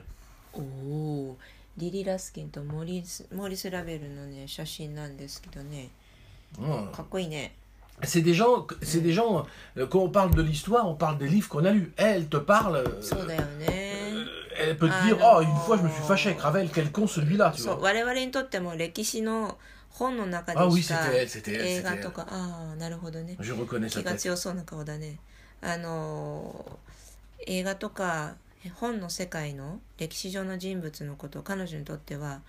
[0.54, 1.38] おお
[1.78, 5.90] リリー・ラスキンとモリスモーリス・ラベルのね写真なんですけどね
[6.60, 6.92] Mm.
[6.92, 7.52] かっこいいね
[8.02, 9.46] C'est des gens, c'est des gens,
[9.78, 11.92] euh, quand on parle de l'histoire, on parle des livres qu'on a lus.
[11.98, 14.26] Elle te parle, euh, euh,
[14.60, 16.92] elle peut te Ah dire, oh, une fois je me suis fâché avec Ravel, quel
[16.92, 17.78] con celui-là, tu vois.
[17.80, 19.58] 我々にとっても歴史の
[19.90, 25.18] 本の中あでし oui, た c'était elle, c'était elle, 映画.とかああなるほどね気が.強そうな顔だね
[25.62, 28.36] あのー映画とか
[28.81, 32.41] 本の世界の歴史上の人物のこと彼女にとっては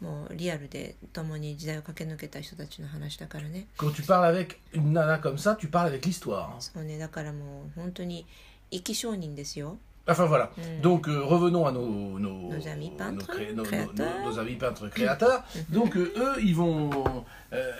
[0.00, 6.50] もうリアルで共に時代を駆け抜けた人たちの話だからね Quand tu parles avec une nana comme ça, tu parles avec l'histoire.
[6.50, 6.56] hein.
[6.60, 8.26] そうねだからもう本当に
[8.70, 10.50] 生き証人ですよ Enfin voilà.
[10.58, 10.80] Mm.
[10.82, 14.20] Donc euh, revenons à nos, nos, Nos amis peintres, cré- nos- nos- créateurs.
[14.22, 15.42] nos- nos amis peintres créateurs.
[15.70, 17.72] Donc euh, eux, ils vont, euh,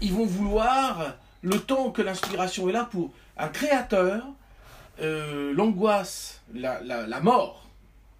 [0.00, 4.24] ils vont vouloir le temps que l'inspiration est là pour un créateur,
[5.00, 7.68] euh, l'angoisse, la, la, la mort,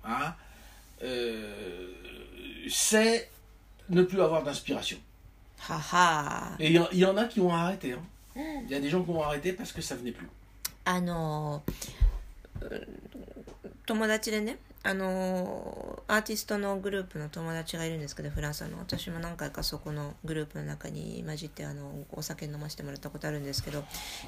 [0.04, 0.34] hein,
[1.02, 1.92] euh,
[2.68, 3.30] c'est
[3.90, 4.98] ne plus avoir d'inspiration.
[5.58, 7.92] はは Et il y, en- il y en a qui ont arrêté.
[7.92, 8.02] hein.
[8.64, 10.28] Il y a des gens qui ont arrêté parce que ça venait plus.
[10.84, 11.62] あの
[12.60, 12.86] う
[13.86, 18.79] 友達でね あのアーティストのグループの友達がいるんですけどフランスの。
[18.79, 23.83] 私も何回かそこのグループの中に混じってあのお酒飲ませてもらったことあるんですけど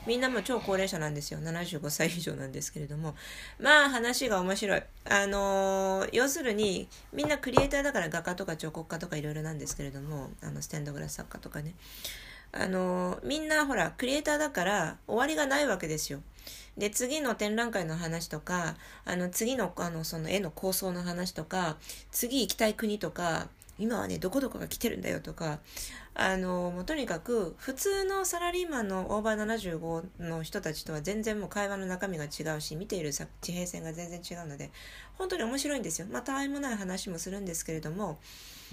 [0.05, 3.15] みんなも超高齢者なんですよ75歳以上なんですけれども
[3.59, 4.83] まあ話が面白い。
[5.05, 11.73] あの要するにみんなクリエイターだから画家とか彫刻家とかいろいろなんですけれどもあのステンドグラス作家とかね。
[12.55, 16.21] あのみんなほらクリエイターだから終わりがないわけですよ。
[16.77, 18.75] で次の展覧会の話とか
[19.05, 21.77] あの次のあのその絵の構想の話とか
[22.11, 23.47] 次行きたい国とか
[23.79, 25.59] 今はねどこどこが来てるんだよとか
[26.15, 34.69] あのもうとにかく普通のサラリーマンのオーバー75の人たちとは全然もう会話の中身が違うし見ている地平線が全然違うので
[35.17, 36.07] 本当に面白いんですよ。
[36.11, 38.19] まあた愛もない話もするんですけれども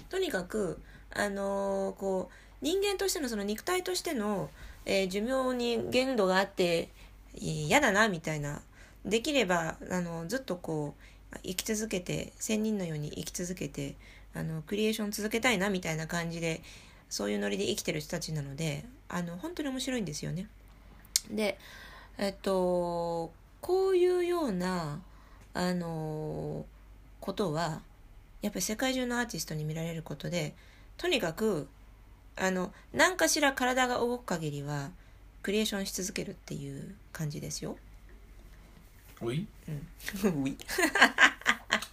[0.09, 0.79] とにかく
[1.13, 4.49] あのこう人間としてのその肉体としての、
[4.85, 6.89] えー寿命に限度があって
[7.35, 8.61] 嫌だなみたいな
[9.05, 10.95] できればあのずっとこ
[11.33, 13.95] う生き続けて仙人のように生き続けて
[14.33, 16.61] あのクリエーション続けたいなみたいな感じで
[17.09, 20.47] そういうノリで生きてる人たちなのであの本当に面白いんですよね。
[21.29, 21.57] で
[22.17, 25.01] えっとこういうような
[25.53, 26.65] あの
[27.19, 27.81] ことは
[28.41, 30.55] やっぱり世界中のアーティストに見られることで
[30.97, 31.67] とにかく
[32.37, 34.89] あの何かしら体が動く限りは
[35.41, 37.77] クリエーションし続けるっていう感じですよ。
[39.21, 39.45] Oui.
[39.67, 40.43] うん。
[40.43, 40.57] oui.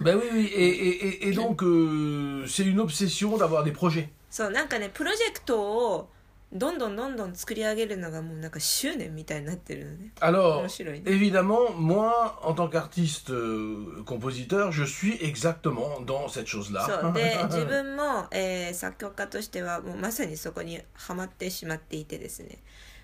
[0.01, 0.47] Ben oui, oui.
[0.55, 4.09] Et, et- et- donc, euh, c'est une obsession d'avoir des projets.
[4.31, 6.09] そうなんかねプロジェクトを
[6.53, 10.13] どんどんどんどん作り上げるのがもうなんか執念みたいになってるのね。
[10.21, 11.11] Alors, 面白いね。
[11.11, 17.13] évidemment, moi, en tant qu'artiste euh, compositeur, je suis exactement dans cette そう chose-là.
[17.13, 22.59] で自分も、えー作曲家としてはもうまさにそこにはまってしまっていてですね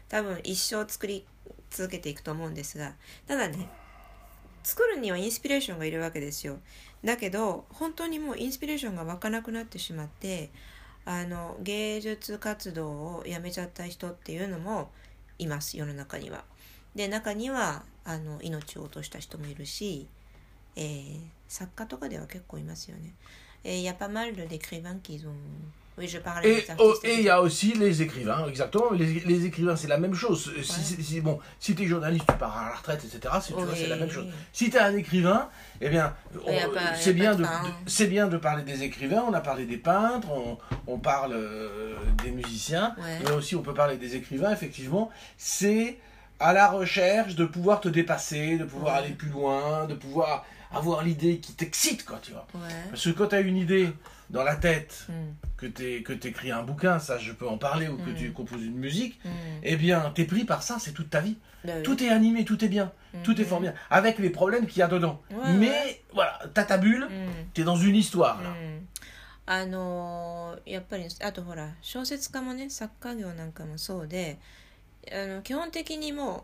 [0.08, 1.26] 多分一生作り
[1.70, 2.94] 続けていくと思うんですが
[3.26, 3.68] ただね
[4.62, 6.58] 作るにはインスピレーションがいるわけですよ
[7.04, 10.50] だけど本当にもうインスピレーションが湧かなくなってしまって
[11.04, 14.90] あの芸術活動をやめちゃった人っていうのも
[15.38, 16.44] います世の中には。
[16.94, 20.06] で中にはあの命を落とした人もいるし、
[20.76, 21.20] えー
[21.54, 23.14] 作家とかでは結構いますよね。
[23.62, 25.32] Et il y a pas mal d'écrivains qui ont.
[25.96, 27.04] Oui, je parle Et des oh, artistes.
[27.04, 28.90] et il y a aussi les écrivains, exactement.
[28.90, 30.52] Les, les écrivains, c'est la même chose.
[30.62, 33.34] Si, si- si- bon, si tu es journaliste, tu pars à la retraite, etc.
[33.40, 34.26] c'est- tu vois, c'est la même chose.
[34.52, 35.48] Si tu es un écrivain,
[35.80, 36.12] eh bien,
[36.98, 37.44] c'est bien, de,
[37.86, 39.24] c'est bien de parler des écrivains.
[39.28, 43.20] On a parlé des peintres, on, on parle euh, des musiciens, Ouais.
[43.24, 44.50] mais aussi on peut parler des écrivains.
[44.50, 45.98] Effectivement, c'est
[46.40, 49.04] à la recherche de pouvoir te dépasser, de pouvoir Ouais.
[49.04, 52.48] aller plus loin, de pouvoir avoir l'idée qui t'excite, quoi, tu vois.
[52.90, 53.90] Parce que quand tu as une idée
[54.33, 55.13] dans la tête, Mm,
[55.57, 58.15] que tu que écris un bouquin, ça je peux en parler, ou que Mm.
[58.15, 59.29] tu composes une musique, mm.
[59.63, 61.37] eh bien, t'es pris par ça, c'est toute ta vie.
[61.65, 61.83] Bah oui.
[61.83, 62.91] Tout est animé, tout est bien,
[63.23, 63.49] tout est Mhm.
[63.49, 65.21] fort bien, avec les problèmes qu'il y a dedans.
[65.31, 66.01] Ouais, Mais ouais.
[66.13, 67.31] voilà, t'as ta bulle, Mm.
[67.53, 68.49] t'es dans une histoire là.
[68.49, 68.87] うん
[69.51, 74.37] あのーやっぱりあとほら小説家もね作家業なんかもそうで
[75.11, 76.43] あの基本的にもう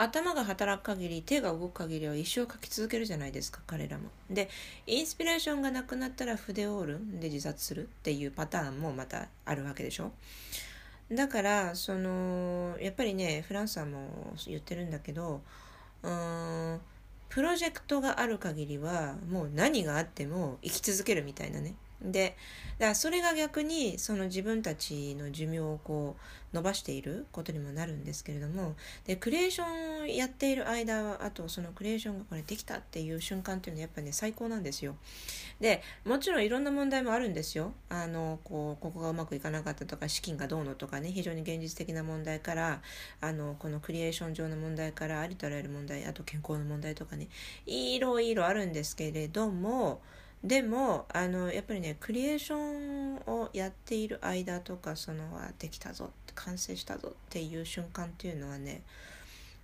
[0.00, 4.10] 頭が働く限り手が動く限りは一生書き続けるじゃないですか彼らも。
[4.30, 4.48] で
[4.86, 10.12] インスピレーションがなくなったら筆を折るで自殺するっていうパターンもまたあるわけでしょ。
[11.10, 15.40] だからそのやっぱりねフランスさんも言ってるんだけど
[16.02, 16.80] うーん
[17.28, 22.36] プロジェクトがある限りはもう何があっても生き続けるみたいなねで
[22.78, 34.94] だからそれが逆にその自分たちの寿命をこう伸ばしていることにもなるんですけれどもでクリエーションをやっている間はあとそのクリエーションがこれできたっていう瞬間っていうのはやっぱりね最高なんですよ。
[35.60, 37.72] でもちろんいろんな問題もあるんですよ。
[37.88, 42.80] あのこうここがうまくいかなかったとか資金がどうのとかね非常に現実的な問題から
[43.20, 47.28] あのこのクリエーション上の問題からありとあらゆる問題あと健康の問題とかね
[47.66, 50.00] いろいろあるんですけれども
[50.44, 58.82] でもあのやっぱりねクリエーションをやっている間とかそのあできたぞ完成したぞっていう瞬間っていうのはね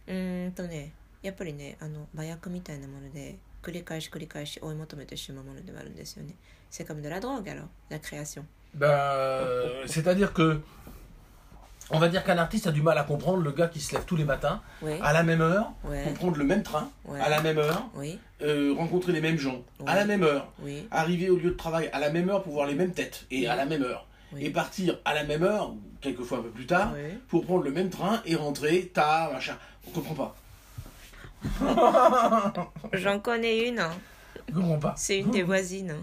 [0.07, 6.35] うーんとねやっぱりねあの麻薬みたいなもので繰り返し繰り返し追い求めてしまうものではあるんですよね。
[6.71, 8.45] C'est comme de la drogue alors, la création.
[8.75, 8.91] Ben,
[9.87, 10.61] c'est-à-dire que,
[11.91, 14.05] on va dire qu'un artiste a du mal à comprendre le gars qui se lève
[14.05, 14.93] tous les matins Oui.
[15.03, 15.73] à la même heure
[16.05, 16.89] pour prendre le même train
[17.21, 17.85] à la même heure,
[18.43, 20.49] euh, rencontrer les mêmes gens à la même heure,
[20.91, 23.47] arriver au lieu de travail à la même heure pour voir les mêmes têtes et
[23.49, 24.07] à la même heure,
[24.39, 26.93] et partir à la même heure, quelquefois un peu plus tard,
[27.29, 29.57] pour prendre le même train et rentrer tard, machin.
[29.87, 30.37] On comprend pas.
[32.95, 33.83] J'en connais une.
[34.51, 34.95] On comprend pas.
[34.97, 35.95] C'est une des voisines.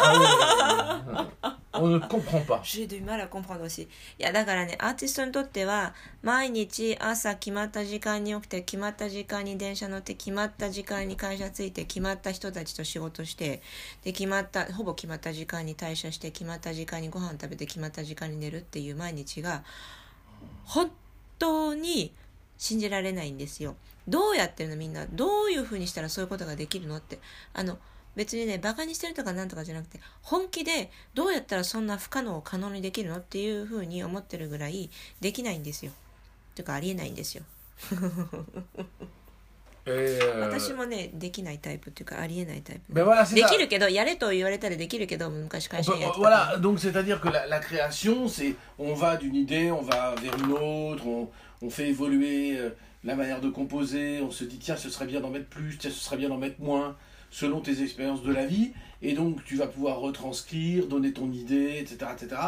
[0.00, 1.50] Ah oui, oui, oui.
[1.74, 2.60] On ne comprend pas.
[2.62, 3.88] j'ai du mal à comprendre aussi。
[4.18, 13.62] いやだからねアーティストにとっては毎日朝決まった時間に起きて決まった時間に電車乗って決まった時間に会社着いて決まった人たちと仕事して
[14.04, 19.64] で決まったほぼ決まった時間に退社して決まった時間にご飯食べて決まった時間に寝るっていう毎日が
[20.64, 20.90] 本
[21.38, 22.12] 当に
[22.58, 23.76] 信じられないんですよ。
[24.08, 27.18] どうやってるのみんなどういうふうにしたらそういうことができるのって
[27.54, 27.78] あの
[28.14, 35.92] 別にねバカにしてるとかなんとかじゃなくて本気でどうやったらそんな不可能を可能にできるのっていうふうに思ってるぐらいできないんですよ。
[36.54, 37.44] というかありえないんですよ。
[39.86, 42.92] Euh, 私もねできないタイプっていうかありえないタイプ。
[42.92, 49.72] c'est で.きるけどやれと言われたらできるけど昔 On 会社やって voilà, donc c'est-à-dire que la, la création, c'est on va d'une idée,
[49.72, 51.28] on va vers une autre, on,
[51.62, 52.70] on fait évoluer euh,
[53.04, 55.90] la manière de composer, on se dit tiens ce serait bien d'en mettre plus, tiens
[55.90, 56.96] ce serait bien d'en mettre moins,
[57.30, 61.78] selon tes expériences de la vie, et donc tu vas pouvoir retranscrire, donner ton idée,
[61.78, 62.10] etc.
[62.12, 62.40] etc.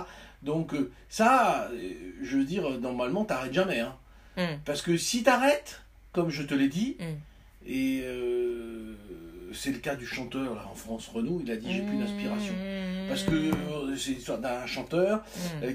[0.43, 3.81] Donc euh, ça, euh, je veux dire, normalement, t'arrêtes jamais.
[3.81, 3.97] Hein.
[4.37, 4.59] Mm.
[4.65, 7.71] Parce que si t'arrêtes, comme je te l'ai dit, mm.
[7.71, 8.05] et
[9.53, 12.53] c'est le cas du chanteur là, en France, Renaud, il a dit j'ai plus d'inspiration.
[12.53, 13.09] Mm.
[13.09, 13.51] Parce que
[13.97, 15.25] c'est l'histoire d'un chanteur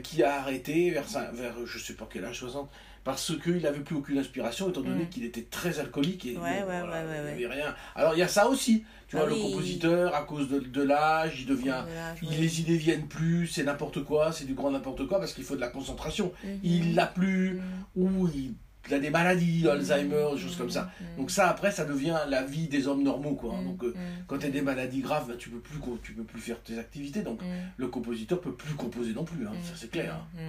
[0.03, 2.69] qui a arrêté vers, vers je sais pas quel âge, 60,
[3.03, 5.09] parce qu'il n'avait plus aucune inspiration, étant donné Mm.
[5.09, 7.75] qu'il était très alcoolique et Ouais, bon, ouais, voilà, ouais, ouais, il n'y avait rien.
[7.95, 9.35] Alors il y a ça aussi, tu Ah vois, oui.
[9.41, 11.83] le compositeur, à cause de, de l'âge, il devient.
[12.21, 15.43] Il- les idées viennent plus, c'est n'importe quoi, c'est du grand n'importe quoi parce qu'il
[15.43, 16.31] faut de la concentration.
[16.43, 16.59] Mhm.
[16.63, 17.61] Il l'a plus, Mhm.
[17.95, 18.53] ou il,
[18.89, 20.89] qu'il a des maladies, Alzheimer, des choses comme ça.
[21.17, 23.55] Donc ça, après, ça devient la vie des hommes normaux, quoi.
[23.55, 23.63] Hein.
[23.63, 23.93] Donc euh,
[24.27, 27.21] quand tu des maladies graves, ben, tu peux plus peux plus faire tes activités.
[27.21, 27.39] Donc
[27.77, 29.51] le compositeur peut plus composer non plus, hein.
[29.63, 30.15] ça c'est clair.
[30.37, 30.39] Hein.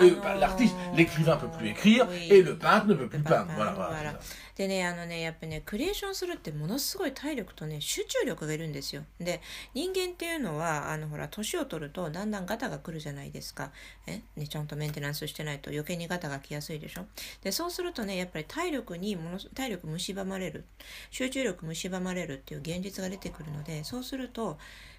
[0.00, 3.50] Euh, bah, l'artiste, l'écrivain peut plus écrire et le peintre ne peut plus peindre.
[3.56, 3.72] Voilà.
[3.72, 4.18] voilà.
[4.56, 9.02] でねあのねやっぱねクリエーションするってものすごい体力とね集中力がいるんですよ。
[9.18, 9.40] で
[9.74, 13.72] 人間っていうのはあのほら年を取るとだんだんガタが来るじゃないですか。
[14.06, 17.06] え、ね、ちゃんとメンテナンスしてないと余計にガタが来やすいでしょ？
[17.42, 20.64] でそうするとねやっぱり体力にもの体力蝕まれる。
[21.10, 24.58] 集中力蝕まれるっていう現実が出てくるのでそうすると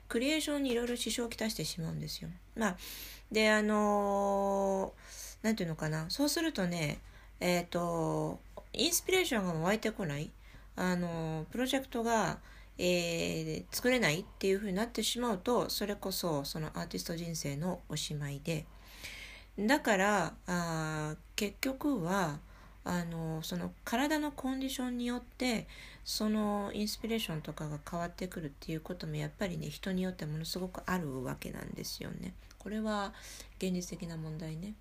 [0.09, 2.29] クリエーションにいろいろ支障をきたしてしまうんですよ。
[2.55, 2.77] まあ
[3.31, 6.05] であのーなんていうのかな。
[6.09, 6.99] そうするとね
[7.39, 8.39] えっ、と
[8.73, 10.31] インスピレーションが湧いてこない？
[10.75, 12.39] あのプロジェクトが、
[12.77, 18.65] えー作れないっていうふうになってしまうとそれこそそのアーティスト人生のおしまいで
[19.59, 22.39] だからあ結局は
[22.85, 25.67] あのその体のコンディションによって
[26.03, 32.33] そのインスピレーションとかが変わってくるっていうこともやっぱりね人によってものすごくあるわけなんですよね。
[32.59, 33.13] これは
[33.57, 34.73] 現実的な問題ね。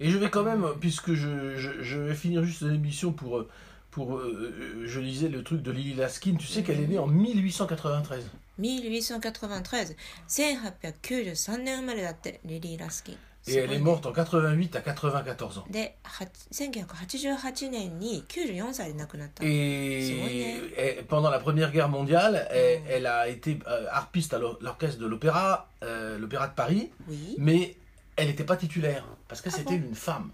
[0.00, 3.38] Et je vais quand même, puisque je, je, je vais finir juste l'émission pour.
[3.38, 3.48] euh,
[3.90, 6.98] pour euh, euh, je lisais le truc de Lily Laskin, tu sais qu'elle est née
[6.98, 8.24] en 1893.
[8.58, 9.96] 1893
[10.28, 13.16] 1893年生まれだってリリー・ラスキン
[13.48, 15.64] Et elle est morte en 88 à 94 ans.
[15.70, 23.86] では1988年に94歳で亡くなった Et, C'est vrai, et pendant la Première Guerre mondiale, elle, elle a été euh,
[23.92, 27.36] harpiste à l'or- l'orchestre de l'opéra, euh, l'opéra de Paris, Oui.
[27.38, 27.76] mais
[28.15, 30.29] elle n'était pas titulaire parce que Ah c'était bon une femme.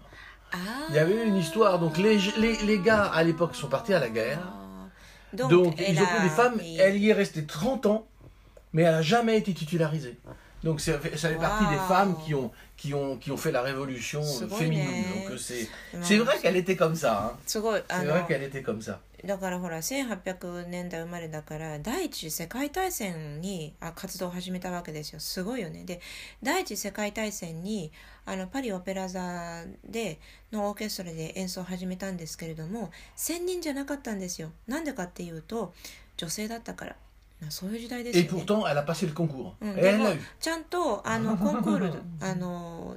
[0.52, 0.58] あー
[0.90, 3.92] Il y avait eu une histoire, donc les, les, les gars à l'époque sont partis
[3.94, 7.44] à la guerre, あー donc ils ont pris a- des femmes, elle y est restée
[7.44, 8.06] 30 ans,
[8.72, 10.18] mais elle n'a jamais été titularisée.
[10.64, 11.86] Donc ça fait, ça fait partie des Wow.
[11.88, 15.04] femmes qui ont, qui, ont, qui ont fait la révolution féminine.
[15.24, 17.26] Donc euh, c'est まあ c'est vrai qu'elle était comme ça.
[17.26, 17.38] hein.
[17.46, 17.70] C'est の
[18.12, 18.98] vrai qu'elle était comme ça.
[19.24, 26.00] だからほら1800年代生まれだから第一次世界大戦にあ活動を始めたわけですよすごいよねで
[26.40, 27.90] 第一次世界大戦に
[28.26, 30.20] あのパリオペラ座で
[30.52, 35.74] のオーケストラで演奏を始めたんですけれども1000人じゃなかったんですよなんでかっていうと
[36.16, 37.07] 女性だったからまあ
[37.48, 39.52] そういう時代ですよ Et ね pourtant, elle a passé le concours.
[39.60, 40.12] Mm, l'a bon.
[40.12, 40.18] eu.
[40.40, 42.96] ちゃんとあの コンクールあの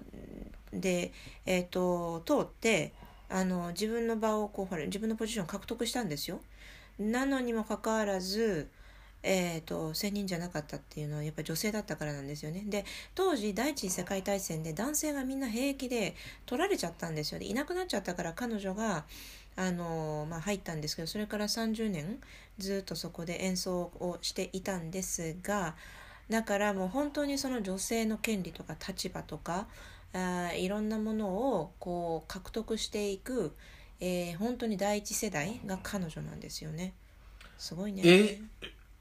[0.73, 1.11] で、
[1.45, 2.93] えー、と通って
[3.29, 6.41] あの自分の場をこうほら自分のポジションを獲得したんですよ。
[6.99, 8.69] なのにもかかわらず、
[9.23, 12.63] えー、と1000人じゃなかったっていうのはやっぱり女性だったからなんですよね。
[12.67, 16.15] で当時第一次世界大戦で男性がみんな兵役で
[16.45, 17.45] 取られちゃったんですよね。
[17.45, 19.05] いなくなっちゃったから彼女が
[19.55, 22.19] あの、まあ、入ったんですけどそれから30年
[22.57, 25.75] ずっとそこで演奏をしていたんですが
[26.29, 29.67] だからもう本当にその女性の権利とか立場とか
[30.13, 33.53] あいろんなものをこう獲得していく、
[33.99, 36.93] えー、本当に第一世代が彼女なんですよね
[37.57, 38.41] すごいね Et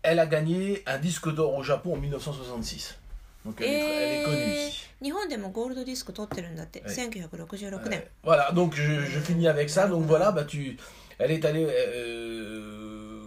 [0.02, 2.99] elle a gagné un disque d'or au Japon en 1966.
[3.45, 4.81] Donc elle, est, elle est connue ici.
[5.03, 9.87] 日本でもゴールドディスク取ってるんだって、はい1966年 Euh, voilà, donc je, je finis avec ça.
[9.87, 10.77] Donc voilà, bah tu,
[11.19, 13.23] elle est allée, euh,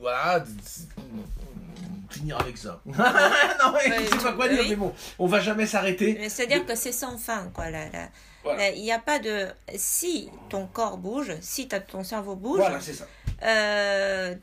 [0.00, 0.44] voilà,
[2.10, 2.80] finir avec ça.
[2.84, 4.66] non mais Ouais, je sais pas quoi dire, oui.
[4.70, 6.16] mais bon, on va jamais s'arrêter.
[6.20, 7.70] Mais C'est-à-dire que c'est sans fin, quoi.
[7.70, 8.08] Là, là.
[8.42, 8.58] Voilà.
[8.58, 9.48] Là, Il n'y a pas de...
[9.76, 13.06] Si ton corps bouge, si t'as- ton cerveau bouge, Voilà, c'est ça.
[13.43, 14.35] euh,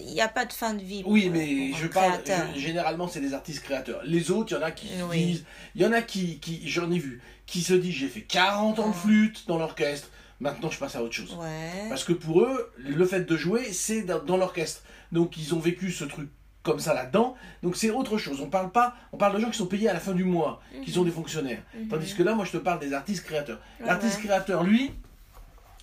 [0.00, 1.02] il n'y a pas de fin de vie.
[1.06, 2.20] Oui, mais je parle,
[2.54, 4.00] je- généralement, c'est des artistes créateurs.
[4.04, 5.24] Les autres, il y en a qui Oui.
[5.26, 8.22] disent, il y en a qui, qui j'en ai vu, qui se disent, j'ai fait
[8.22, 9.00] 40 ans de Ah.
[9.00, 10.08] flûte dans l'orchestre,
[10.40, 11.34] maintenant je passe à autre chose.
[11.40, 11.88] Ouais.
[11.88, 14.82] Parce que pour eux, le fait de jouer, c'est dans, dans l'orchestre.
[15.12, 16.28] Donc ils ont vécu ce truc
[16.62, 17.36] comme ça là-dedans.
[17.62, 18.40] Donc c'est autre chose.
[18.40, 20.60] On parle pas, on parle de gens qui sont payés à la fin du mois,
[20.84, 21.62] qui sont des fonctionnaires.
[21.78, 21.88] Mhm.
[21.88, 23.60] Tandis que là, moi, je te parle des artistes créateurs.
[23.80, 24.24] Ouais, L'artiste ouais.
[24.24, 24.90] créateur, lui,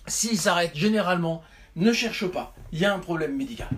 [0.06, 1.42] s'il s'arrête généralement,
[1.76, 2.54] ne cherche pas.
[2.72, 3.68] Il y a un problème médical.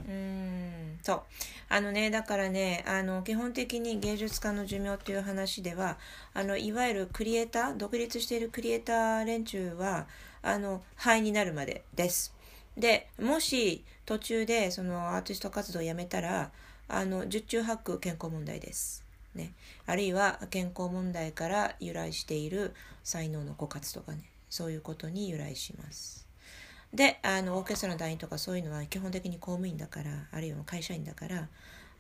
[1.03, 1.23] そう。
[1.69, 5.99] あのねだからねあの基本的に芸術家の寿命っていう話では
[6.33, 10.07] あのいわゆるクリエイター独立しているクリエイター連中は
[10.43, 12.35] あの肺になるまでです。
[12.77, 16.51] でもし途中でそのアーティスト活動をやめたら
[16.89, 19.03] あの十中八九健康問題です、
[19.35, 19.53] ね、
[19.87, 24.19] あるいは健康問題から由来している才能の枯渇とかね。
[24.51, 26.26] そういうことに由来します。
[26.95, 31.49] であのオーケストラの団員とかそういうのは基本的に公務員だからあるいは会社員だから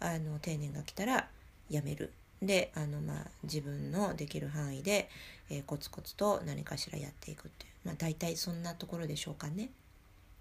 [0.00, 1.28] あの定年が来たら
[1.70, 2.12] 辞める
[2.42, 5.08] であの、まあ、自分のできる範囲で、
[5.50, 9.70] えーコツコツと何かしらやっていくっていう、まあ、大体そんなところでしょうかね。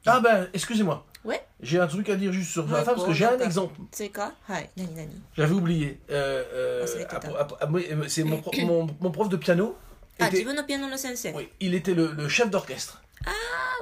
[0.07, 1.03] Ah ben, excusez-moi.
[1.23, 1.41] Ouais.
[1.63, 3.73] J'ai un truc à dire juste sur la femme, parce que j'ai un exemple.
[3.91, 5.99] 追加はい何何 J'avais oublié.
[6.11, 7.01] Euh, euh, Ah, c'est
[7.91, 9.75] euh, c'est mon, mon, mon prof de piano.
[10.19, 11.33] あ était- 自分のピアノの先生。
[11.33, 13.04] oui, il était le, le chef d'orchestre Ah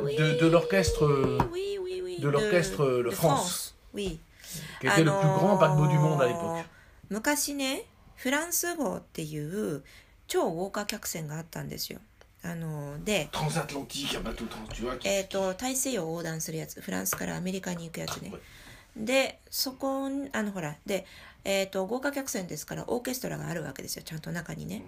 [0.04, 0.16] oui.
[0.16, 3.76] de, de l'orchestre euh, Oui, oui, de l'orchestre, euh, le de France.
[3.94, 4.20] Oui.
[4.80, 6.42] qui était le plus grand paquebot du monde à l'époque.
[6.42, 6.66] あのー
[7.10, 7.84] 昔ね
[8.16, 9.38] フランス号ってい
[9.76, 9.84] う
[10.28, 12.00] 超豪華客船があったんですよ
[12.44, 18.32] あのーで Transatlantique, un bateau trans, えー、と大西洋を横断するやつフランスからアメリカに行くやつね.
[18.96, 21.06] でそこにあのほらで、
[21.46, 24.04] えー、と豪華客船ですからオーケストラがあるわけですよ。
[24.04, 24.84] ちゃんと中にね。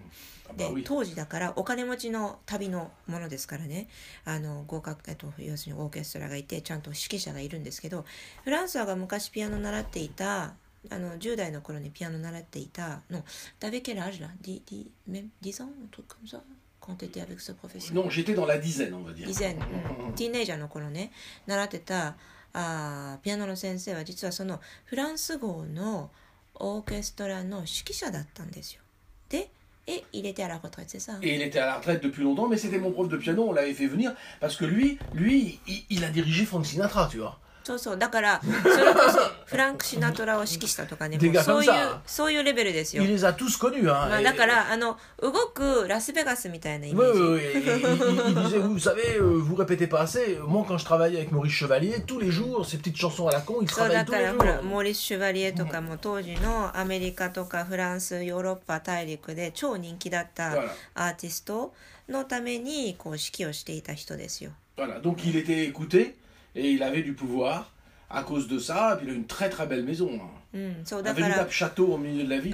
[0.50, 3.88] Ah で.当時だからお金持ちの旅のものですからね。
[4.24, 8.06] あの豪華、えっと、要するにオーケストラがいてちゃんと指揮者がいるんですけど
[8.44, 10.54] フランスが昔ピアノ習っていた
[10.90, 13.24] あの10代の頃にピアノ習っていたの
[13.60, 15.70] ダベケラージュラ 10, 10, même 10 ans?
[15.84, 16.42] Un truc comme ça?
[16.80, 17.96] Quand t'étais avec ce professeur?
[17.96, 19.28] Non, j'étais dans la dizaine, on va dire.
[19.28, 21.12] 以前、うんティーネイジャーの頃ね。
[21.48, 22.16] 習ってた
[22.54, 26.12] あーピアノの先生は実はそのフランス号の
[26.55, 28.83] オーケストラの指揮者だったんですよ
[29.29, 29.49] で
[29.87, 31.21] et il était à la retraite c'est ça hein?
[31.23, 33.53] Et il était à la retraite depuis longtemps, mais c'était mon prof de piano, on
[33.53, 37.41] l'avait fait venir, parce que lui, lui, il, il a dirigé Frank Sinatra, tu vois.
[37.66, 41.72] そうそうだからそれこそフランク・シナトラを指揮したとかねでもうそういう
[42.06, 50.38] そういうレベルですよ.まあ、だからあの動くラスベガスみたいなイメージ、oui, oui, il, disait, vous savez, euh, vous répétez pas assez.
[50.46, 53.42] Moi, quand je travaillais avec Maurice Chevalier, tous les jours, ces petites chansons à la
[53.42, 54.62] con, il travaillait tous か les jours.
[54.64, 60.52] モーリス・シュバリエとかも当時のアメリカとかフランスヨーロッパ大陸で超人気だった.
[60.94, 61.74] アーティスト
[62.10, 64.52] のためにこう指揮をしていた人ですよ。
[64.78, 66.16] Voilà, donc il était écouté
[66.56, 67.72] et il avait du pouvoir
[68.10, 68.96] à cause de ça.
[68.98, 70.30] Puis il a une très très belle maison, hein.
[70.54, 71.46] うん、そうだから.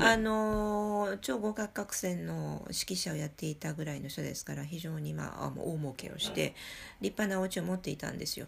[0.04, 6.56] あのー超合格学船の指揮者をやっていたぐらいの人ですから非常にまああ大儲けをして
[7.02, 8.47] 立派なお家を持っていたんですよ。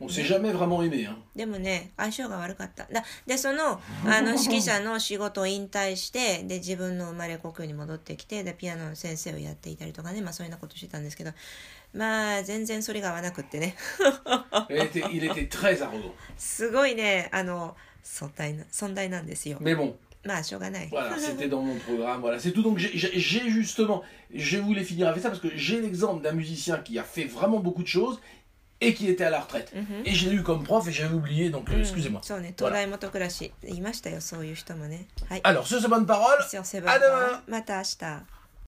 [0.00, 1.06] On s'est jamais vraiment aimé.
[1.06, 1.16] Hein.
[1.34, 11.32] でもね相性が悪かっただでそのあの指揮者の仕事を引退してで自分の生まれ故郷に戻ってきてでピアノの先生をやっていたりとかねまあそういうようなことしてたんですけど
[11.94, 13.74] まあ全然それが合わなくってね
[14.68, 16.12] Il était, il était très arrogant.
[16.36, 17.74] すごいねあの
[18.04, 19.94] 尊大な尊大なんですよ Mais bon,
[20.24, 22.20] まあしょうがない voilà, c'était dans mon programme.
[22.20, 22.62] Voilà, c'est tout.
[22.62, 22.90] Donc j'ai-
[23.50, 24.02] justement,
[24.34, 27.60] je voulais finir avec ça parce que j'ai l'exemple d'un musicien qui a fait vraiment
[27.60, 28.20] beaucoup de choses
[28.80, 29.72] et qui était à la retraite.
[30.04, 32.20] Et je l'ai eu comme prof et j'avais oublié, donc euh, excusez-moi.
[32.22, 38.22] そうね東大元暮らしいましたよそういう人もねはい Alors, sur ces bonnes paroles, すいません à demain また明日